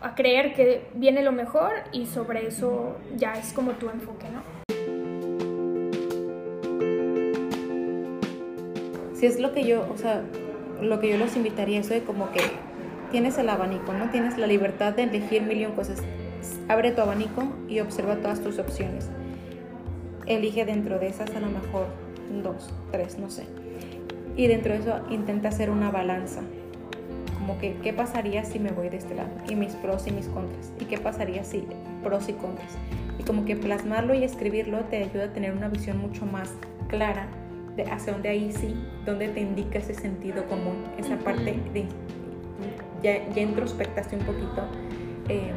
a 0.00 0.14
creer 0.14 0.52
que 0.54 0.86
viene 0.94 1.22
lo 1.22 1.32
mejor 1.32 1.72
y 1.90 2.06
sobre 2.06 2.46
eso 2.46 2.96
ya 3.16 3.32
es 3.32 3.54
como 3.54 3.72
tu 3.72 3.88
enfoque, 3.88 4.26
¿no? 4.28 4.42
Si 9.14 9.26
es 9.26 9.40
lo 9.40 9.52
que 9.52 9.64
yo, 9.64 9.88
o 9.90 9.96
sea, 9.96 10.22
lo 10.82 11.00
que 11.00 11.08
yo 11.08 11.16
los 11.16 11.34
invitaría, 11.36 11.80
eso 11.80 11.94
de 11.94 12.02
como 12.02 12.30
que 12.32 12.42
tienes 13.14 13.38
el 13.38 13.48
abanico, 13.48 13.92
¿no? 13.92 14.10
Tienes 14.10 14.38
la 14.38 14.48
libertad 14.48 14.92
de 14.92 15.04
elegir 15.04 15.42
mil 15.42 15.62
y 15.62 15.66
cosas. 15.66 16.02
Abre 16.66 16.90
tu 16.90 17.00
abanico 17.00 17.44
y 17.68 17.78
observa 17.78 18.16
todas 18.16 18.40
tus 18.40 18.58
opciones. 18.58 19.08
Elige 20.26 20.64
dentro 20.64 20.98
de 20.98 21.06
esas 21.06 21.30
a 21.30 21.38
lo 21.38 21.46
mejor 21.46 21.86
dos, 22.42 22.74
tres, 22.90 23.16
no 23.20 23.30
sé. 23.30 23.44
Y 24.36 24.48
dentro 24.48 24.72
de 24.72 24.80
eso 24.80 25.00
intenta 25.10 25.50
hacer 25.50 25.70
una 25.70 25.92
balanza. 25.92 26.40
Como 27.38 27.56
que, 27.60 27.76
¿qué 27.84 27.92
pasaría 27.92 28.44
si 28.44 28.58
me 28.58 28.72
voy 28.72 28.88
de 28.88 28.96
este 28.96 29.14
lado? 29.14 29.30
Y 29.48 29.54
mis 29.54 29.74
pros 29.74 30.08
y 30.08 30.10
mis 30.10 30.26
contras. 30.26 30.72
¿Y 30.80 30.86
qué 30.86 30.98
pasaría 30.98 31.44
si 31.44 31.64
pros 32.02 32.28
y 32.28 32.32
contras? 32.32 32.72
Y 33.20 33.22
como 33.22 33.44
que 33.44 33.54
plasmarlo 33.54 34.14
y 34.14 34.24
escribirlo 34.24 34.80
te 34.90 35.04
ayuda 35.04 35.26
a 35.26 35.32
tener 35.32 35.52
una 35.52 35.68
visión 35.68 35.98
mucho 35.98 36.26
más 36.26 36.50
clara 36.88 37.28
de 37.76 37.84
hacia 37.84 38.12
dónde 38.12 38.30
ahí 38.30 38.50
sí, 38.52 38.74
dónde 39.06 39.28
te 39.28 39.40
indica 39.40 39.78
ese 39.78 39.94
sentido 39.94 40.44
común, 40.46 40.82
esa 40.98 41.16
parte 41.16 41.56
de 41.72 41.86
ya, 43.04 43.28
ya 43.28 43.42
introspectaste 43.42 44.16
un 44.16 44.24
poquito, 44.24 44.62
eh, 45.28 45.52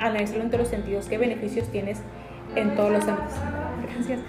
analizarlo 0.00 0.44
en 0.44 0.50
todos 0.50 0.62
los 0.62 0.68
sentidos, 0.68 1.06
qué 1.06 1.18
beneficios 1.18 1.68
tienes 1.68 1.98
en 2.56 2.74
todos 2.74 2.90
los 2.90 3.06
ámbitos. 3.06 3.38
Gracias. 3.94 4.20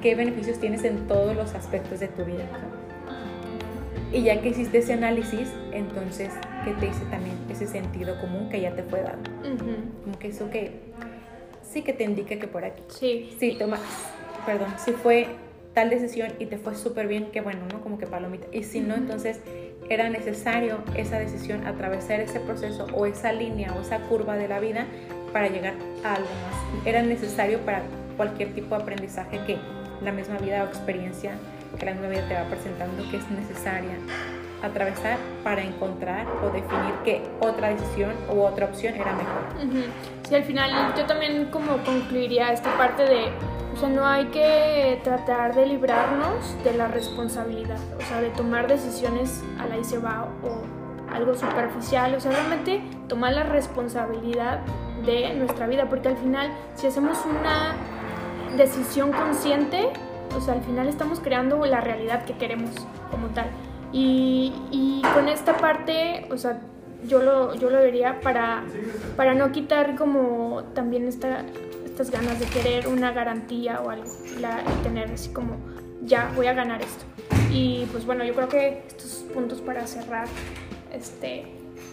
¿Qué 0.00 0.14
beneficios 0.14 0.58
tienes 0.58 0.82
en 0.82 1.06
todos 1.06 1.36
los 1.36 1.54
aspectos 1.54 2.00
de 2.00 2.08
tu 2.08 2.24
vida? 2.24 2.44
Y 4.12 4.22
ya 4.22 4.40
que 4.40 4.48
hiciste 4.48 4.78
ese 4.78 4.94
análisis, 4.94 5.52
entonces, 5.72 6.30
¿qué 6.64 6.72
te 6.72 6.86
dice 6.86 7.04
también 7.10 7.36
ese 7.50 7.66
sentido 7.66 8.20
común 8.20 8.48
que 8.48 8.60
ya 8.60 8.74
te 8.74 8.82
fue 8.82 9.02
dado? 9.02 9.18
Como 10.04 10.18
que 10.18 10.28
eso 10.28 10.50
que 10.50 10.80
sí 11.62 11.82
que 11.82 11.92
te 11.92 12.04
indica 12.04 12.36
que 12.36 12.48
por 12.48 12.64
aquí. 12.64 12.82
Sí. 12.88 13.36
Sí, 13.38 13.56
toma, 13.58 13.78
perdón, 14.44 14.68
si 14.76 14.92
fue 14.92 15.28
tal 15.72 15.88
decisión 15.88 16.32
y 16.38 16.46
te 16.46 16.58
fue 16.58 16.74
súper 16.74 17.06
bien, 17.06 17.30
qué 17.32 17.40
bueno, 17.40 17.60
¿no? 17.72 17.80
Como 17.80 17.98
que 17.98 18.06
palomita. 18.06 18.46
Y 18.52 18.64
si 18.64 18.80
no, 18.80 18.94
entonces 18.94 19.40
era 19.94 20.08
necesario 20.08 20.78
esa 20.96 21.18
decisión, 21.18 21.66
atravesar 21.66 22.20
ese 22.20 22.40
proceso 22.40 22.86
o 22.94 23.06
esa 23.06 23.32
línea 23.32 23.72
o 23.74 23.80
esa 23.80 23.98
curva 24.00 24.36
de 24.36 24.48
la 24.48 24.60
vida 24.60 24.86
para 25.32 25.48
llegar 25.48 25.74
a 26.04 26.14
algo 26.14 26.28
más. 26.28 26.86
Era 26.86 27.02
necesario 27.02 27.60
para 27.60 27.82
cualquier 28.16 28.54
tipo 28.54 28.76
de 28.76 28.82
aprendizaje 28.82 29.40
que 29.46 29.58
la 30.02 30.12
misma 30.12 30.38
vida 30.38 30.62
o 30.64 30.66
experiencia 30.66 31.32
que 31.78 31.86
la 31.86 31.92
misma 31.92 32.08
vida 32.08 32.28
te 32.28 32.34
va 32.34 32.44
presentando 32.44 33.02
que 33.10 33.16
es 33.16 33.30
necesaria 33.30 33.96
atravesar 34.62 35.18
para 35.42 35.62
encontrar 35.62 36.26
o 36.42 36.50
definir 36.50 36.94
que 37.04 37.22
otra 37.40 37.70
decisión 37.70 38.12
u 38.32 38.42
otra 38.42 38.66
opción 38.66 38.94
era 38.94 39.12
mejor. 39.12 39.92
Sí, 40.28 40.34
al 40.34 40.44
final 40.44 40.94
yo 40.96 41.04
también 41.04 41.46
como 41.46 41.78
concluiría 41.78 42.52
esta 42.52 42.76
parte 42.78 43.02
de, 43.02 43.24
sea, 43.82 43.88
no 43.88 44.06
hay 44.06 44.26
que 44.26 45.00
tratar 45.02 45.56
de 45.56 45.66
librarnos 45.66 46.56
de 46.62 46.72
la 46.74 46.86
responsabilidad, 46.86 47.78
o 47.98 48.02
sea, 48.02 48.20
de 48.20 48.30
tomar 48.30 48.68
decisiones 48.68 49.42
a 49.58 49.66
la 49.66 49.76
y 49.76 49.84
se 49.84 49.98
va 49.98 50.28
o 50.44 51.12
algo 51.12 51.34
superficial, 51.34 52.14
o 52.14 52.20
sea, 52.20 52.30
realmente 52.30 52.80
tomar 53.08 53.32
la 53.32 53.42
responsabilidad 53.42 54.60
de 55.04 55.34
nuestra 55.34 55.66
vida, 55.66 55.88
porque 55.88 56.08
al 56.08 56.16
final 56.16 56.52
si 56.76 56.86
hacemos 56.86 57.18
una 57.26 57.74
decisión 58.56 59.10
consciente, 59.10 59.88
o 60.36 60.40
sea, 60.40 60.54
al 60.54 60.62
final 60.62 60.86
estamos 60.86 61.18
creando 61.18 61.66
la 61.66 61.80
realidad 61.80 62.24
que 62.24 62.34
queremos 62.34 62.70
como 63.10 63.28
tal. 63.28 63.46
Y, 63.92 64.52
y 64.70 65.02
con 65.12 65.28
esta 65.28 65.56
parte, 65.56 66.28
o 66.30 66.38
sea, 66.38 66.60
yo 67.06 67.20
lo, 67.20 67.54
yo 67.54 67.68
lo 67.68 67.78
vería 67.78 68.20
para, 68.20 68.62
para 69.16 69.34
no 69.34 69.50
quitar 69.50 69.96
como 69.96 70.62
también 70.72 71.08
esta, 71.08 71.44
estas 71.92 72.10
ganas 72.10 72.40
de 72.40 72.46
querer 72.46 72.88
una 72.88 73.12
garantía 73.12 73.82
o 73.82 73.90
algo, 73.90 74.10
la, 74.40 74.64
tener 74.82 75.10
así 75.10 75.28
como, 75.28 75.58
ya 76.02 76.32
voy 76.34 76.46
a 76.46 76.54
ganar 76.54 76.80
esto. 76.80 77.04
Y 77.52 77.86
pues 77.92 78.06
bueno, 78.06 78.24
yo 78.24 78.34
creo 78.34 78.48
que 78.48 78.82
estos 78.88 79.26
puntos 79.34 79.60
para 79.60 79.86
cerrar, 79.86 80.26
este, 80.90 81.44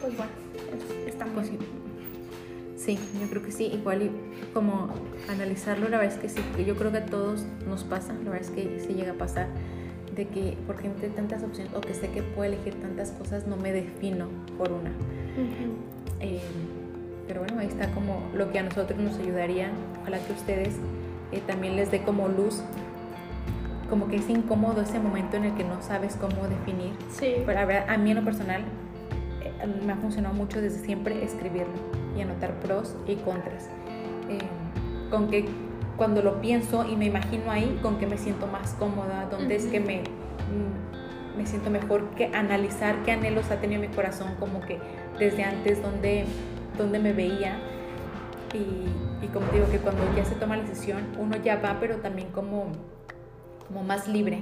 pues 0.02 0.16
bueno, 0.16 0.32
están 1.06 1.30
posibles. 1.32 1.68
Sí, 2.78 2.98
yo 3.20 3.30
creo 3.30 3.44
que 3.44 3.52
sí, 3.52 3.66
igual 3.66 4.04
y 4.04 4.12
como 4.54 4.88
analizarlo, 5.28 5.90
la 5.90 5.98
verdad 5.98 6.16
es 6.16 6.22
que 6.22 6.30
sí, 6.30 6.42
yo 6.66 6.78
creo 6.78 6.94
que 6.94 7.00
a 7.00 7.06
todos 7.06 7.44
nos 7.68 7.84
pasa, 7.84 8.14
la 8.14 8.32
verdad 8.32 8.42
es 8.42 8.52
que 8.52 8.80
sí 8.80 8.94
llega 8.94 9.12
a 9.12 9.16
pasar, 9.16 9.50
de 10.16 10.30
que 10.30 10.58
por 10.66 10.78
gente 10.78 11.10
tantas 11.10 11.44
opciones 11.44 11.74
o 11.74 11.82
que 11.82 11.94
sé 11.94 12.10
que 12.10 12.24
puedo 12.24 12.46
elegir 12.46 12.76
tantas 12.76 13.12
cosas, 13.12 13.48
no 13.48 13.58
me 13.58 13.74
defino 13.74 14.30
por 14.58 14.72
una. 14.72 14.92
Eh, 16.22 16.40
pero 17.30 17.42
bueno, 17.42 17.60
ahí 17.60 17.68
está 17.68 17.92
como 17.92 18.24
lo 18.34 18.52
que 18.52 18.58
a 18.58 18.64
nosotros 18.64 19.00
nos 19.00 19.20
ayudaría, 19.20 19.70
ojalá 20.02 20.18
que 20.18 20.34
ustedes 20.34 20.76
eh, 21.32 21.44
también 21.46 21.76
les 21.76 21.92
dé 21.92 22.02
como 22.02 22.28
luz, 22.28 22.64
como 23.88 24.08
que 24.08 24.16
es 24.16 24.28
incómodo 24.32 24.82
ese 24.82 25.00
momento 25.00 25.38
en 25.38 25.44
el 25.44 25.54
que 25.54 25.64
no 25.64 25.80
sabes 25.84 26.16
cómo 26.16 26.48
definir. 26.48 26.94
Sí. 27.12 27.36
Pero 27.46 27.60
a, 27.60 27.66
ver, 27.66 27.88
a 27.88 27.98
mí 28.00 28.10
en 28.10 28.18
lo 28.18 28.24
personal 28.24 28.64
eh, 29.44 29.52
me 29.86 29.94
ha 29.94 29.96
funcionado 29.98 30.34
mucho 30.34 30.60
desde 30.60 30.80
siempre 30.80 31.24
escribirlo 31.24 31.76
y 32.18 32.22
anotar 32.22 32.52
pros 32.62 32.96
y 33.08 33.16
contras. 33.18 33.70
Eh, 34.28 34.40
con 35.12 35.30
que 35.30 35.46
cuando 35.98 36.24
lo 36.24 36.42
pienso 36.42 36.88
y 36.90 36.96
me 36.96 37.06
imagino 37.06 37.52
ahí, 37.52 37.78
con 37.84 38.00
que 38.00 38.08
me 38.08 38.18
siento 38.18 38.48
más 38.48 38.74
cómoda, 38.74 39.28
donde 39.30 39.56
es 39.56 39.68
que 39.68 39.80
me, 39.80 40.00
mm, 40.00 41.38
me 41.38 41.46
siento 41.46 41.70
mejor 41.70 42.10
que 42.16 42.26
analizar 42.34 42.96
qué 43.06 43.12
anhelos 43.12 43.52
ha 43.52 43.62
tenido 43.62 43.82
mi 43.82 43.90
corazón, 43.90 44.34
como 44.40 44.62
que 44.62 44.80
desde 45.20 45.44
antes, 45.44 45.80
donde, 45.84 46.26
donde 46.84 47.00
me 47.00 47.14
veía. 47.14 47.60
Y, 48.54 49.26
y 49.26 49.28
como 49.28 49.46
digo, 49.52 49.70
que 49.70 49.78
cuando 49.78 50.02
ya 50.16 50.26
se 50.26 50.36
toma 50.36 50.58
la 50.58 50.64
decisión, 50.64 51.04
uno 51.20 51.36
ya 51.38 51.58
va, 51.58 51.78
pero 51.80 51.98
también 51.98 52.30
como 52.30 52.72
como 53.70 53.84
más 53.84 54.08
libre. 54.08 54.42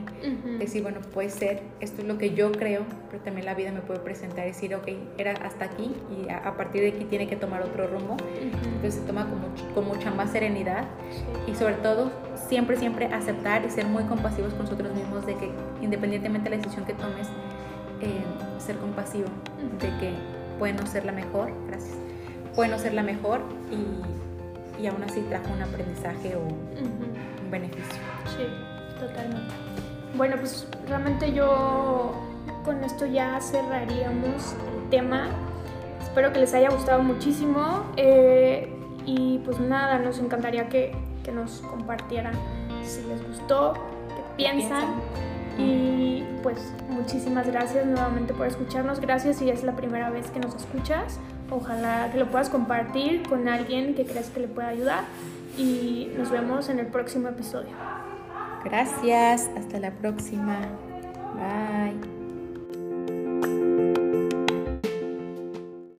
Decir, 0.58 0.84
bueno, 0.84 1.02
puede 1.14 1.30
ser, 1.30 1.62
esto 1.82 2.02
es 2.02 2.08
lo 2.08 2.18
que 2.18 2.34
yo 2.34 2.52
creo, 2.54 2.84
pero 3.12 3.22
también 3.22 3.46
la 3.46 3.54
vida 3.56 3.72
me 3.74 3.82
puede 3.82 4.00
presentar 4.00 4.46
y 4.46 4.50
decir, 4.50 4.74
ok, 4.74 4.88
era 5.18 5.34
hasta 5.34 5.66
aquí 5.66 5.94
y 6.10 6.30
a, 6.32 6.56
partir 6.56 6.82
de 6.82 6.90
aquí 6.90 7.04
tiene 7.06 7.28
que 7.28 7.36
tomar 7.36 7.62
otro 7.62 7.88
rumbo. 7.88 8.16
Entonces 8.42 8.96
se 8.96 9.02
toma 9.02 9.28
con, 9.30 9.74
con 9.74 9.86
mucha 9.86 10.12
más 10.12 10.32
serenidad 10.32 10.86
y 11.46 11.56
sobre 11.56 11.76
todo 11.76 12.10
siempre, 12.48 12.78
siempre 12.78 13.08
aceptar 13.08 13.66
y 13.66 13.70
ser 13.70 13.86
muy 13.86 14.06
compasivos 14.06 14.54
con 14.54 14.64
nosotros 14.64 14.96
mismos 14.96 15.26
de 15.26 15.36
que 15.36 15.52
independientemente 15.82 16.50
de 16.50 16.56
la 16.56 16.64
decisión 16.64 16.86
que 16.86 16.94
tomes, 16.94 17.28
eh, 18.02 18.24
ser 18.60 18.78
compasivo, 18.78 19.28
de 19.82 19.88
que 20.00 20.14
puede 20.58 20.72
no 20.72 20.86
ser 20.88 21.04
la 21.04 21.12
mejor, 21.12 21.52
gracias, 21.68 21.98
puede 22.58 22.72
no 22.72 22.80
ser 22.80 22.96
la 22.96 23.04
mejor 23.04 23.42
y, 23.72 24.82
y 24.82 24.88
aún 24.88 25.04
así 25.04 25.22
trajo 25.30 25.54
un 25.54 25.62
aprendizaje 25.62 26.36
o 26.36 26.40
un 26.40 27.52
beneficio. 27.52 28.02
Sí. 28.36 28.44
Totalmente. 29.00 29.54
Bueno, 30.16 30.38
pues 30.38 30.68
realmente 30.88 31.32
yo 31.32 32.14
con 32.66 32.84
esto 32.84 33.06
ya 33.06 33.40
cerraríamos 33.42 34.56
el 34.74 34.90
tema. 34.90 35.30
Espero 36.02 36.34
que 36.34 36.40
les 36.40 36.54
haya 36.56 36.72
gustado 36.72 37.04
muchísimo. 37.04 37.86
Eh, 37.96 38.74
y 39.06 39.38
pues 39.46 39.60
nada, 39.60 40.00
nos 40.00 40.18
encantaría 40.18 40.68
que, 40.68 40.96
que, 41.24 41.32
nos 41.32 41.62
compartieran 41.62 42.34
si 42.84 43.04
les 43.04 43.26
gustó, 43.26 43.74
qué 43.74 44.24
piensan. 44.36 44.96
Y 45.60 46.24
pues 46.42 46.74
muchísimas 46.90 47.48
gracias 47.48 47.86
nuevamente 47.86 48.34
por 48.34 48.48
escucharnos. 48.48 49.00
Gracias 49.00 49.38
si 49.38 49.50
es 49.52 49.64
la 49.64 49.76
primera 49.76 50.10
vez 50.10 50.32
que 50.32 50.40
nos 50.40 50.56
escuchas. 50.56 51.20
Ojalá 51.50 52.10
que 52.12 52.18
lo 52.18 52.28
puedas 52.28 52.50
compartir 52.50 53.24
con 53.24 53.48
alguien 53.48 53.96
que 53.96 54.06
creas 54.06 54.30
que 54.30 54.42
le 54.42 54.48
pueda 54.48 54.70
ayudar. 54.70 55.06
Y 55.58 56.12
nos 56.18 56.30
vemos 56.30 56.70
en 56.70 56.80
el 56.80 56.88
próximo 56.88 57.30
episodio. 57.30 57.72
Gracias, 58.64 59.50
hasta 59.58 59.80
la 59.80 59.92
próxima. 59.92 60.58
Bye. 61.36 62.17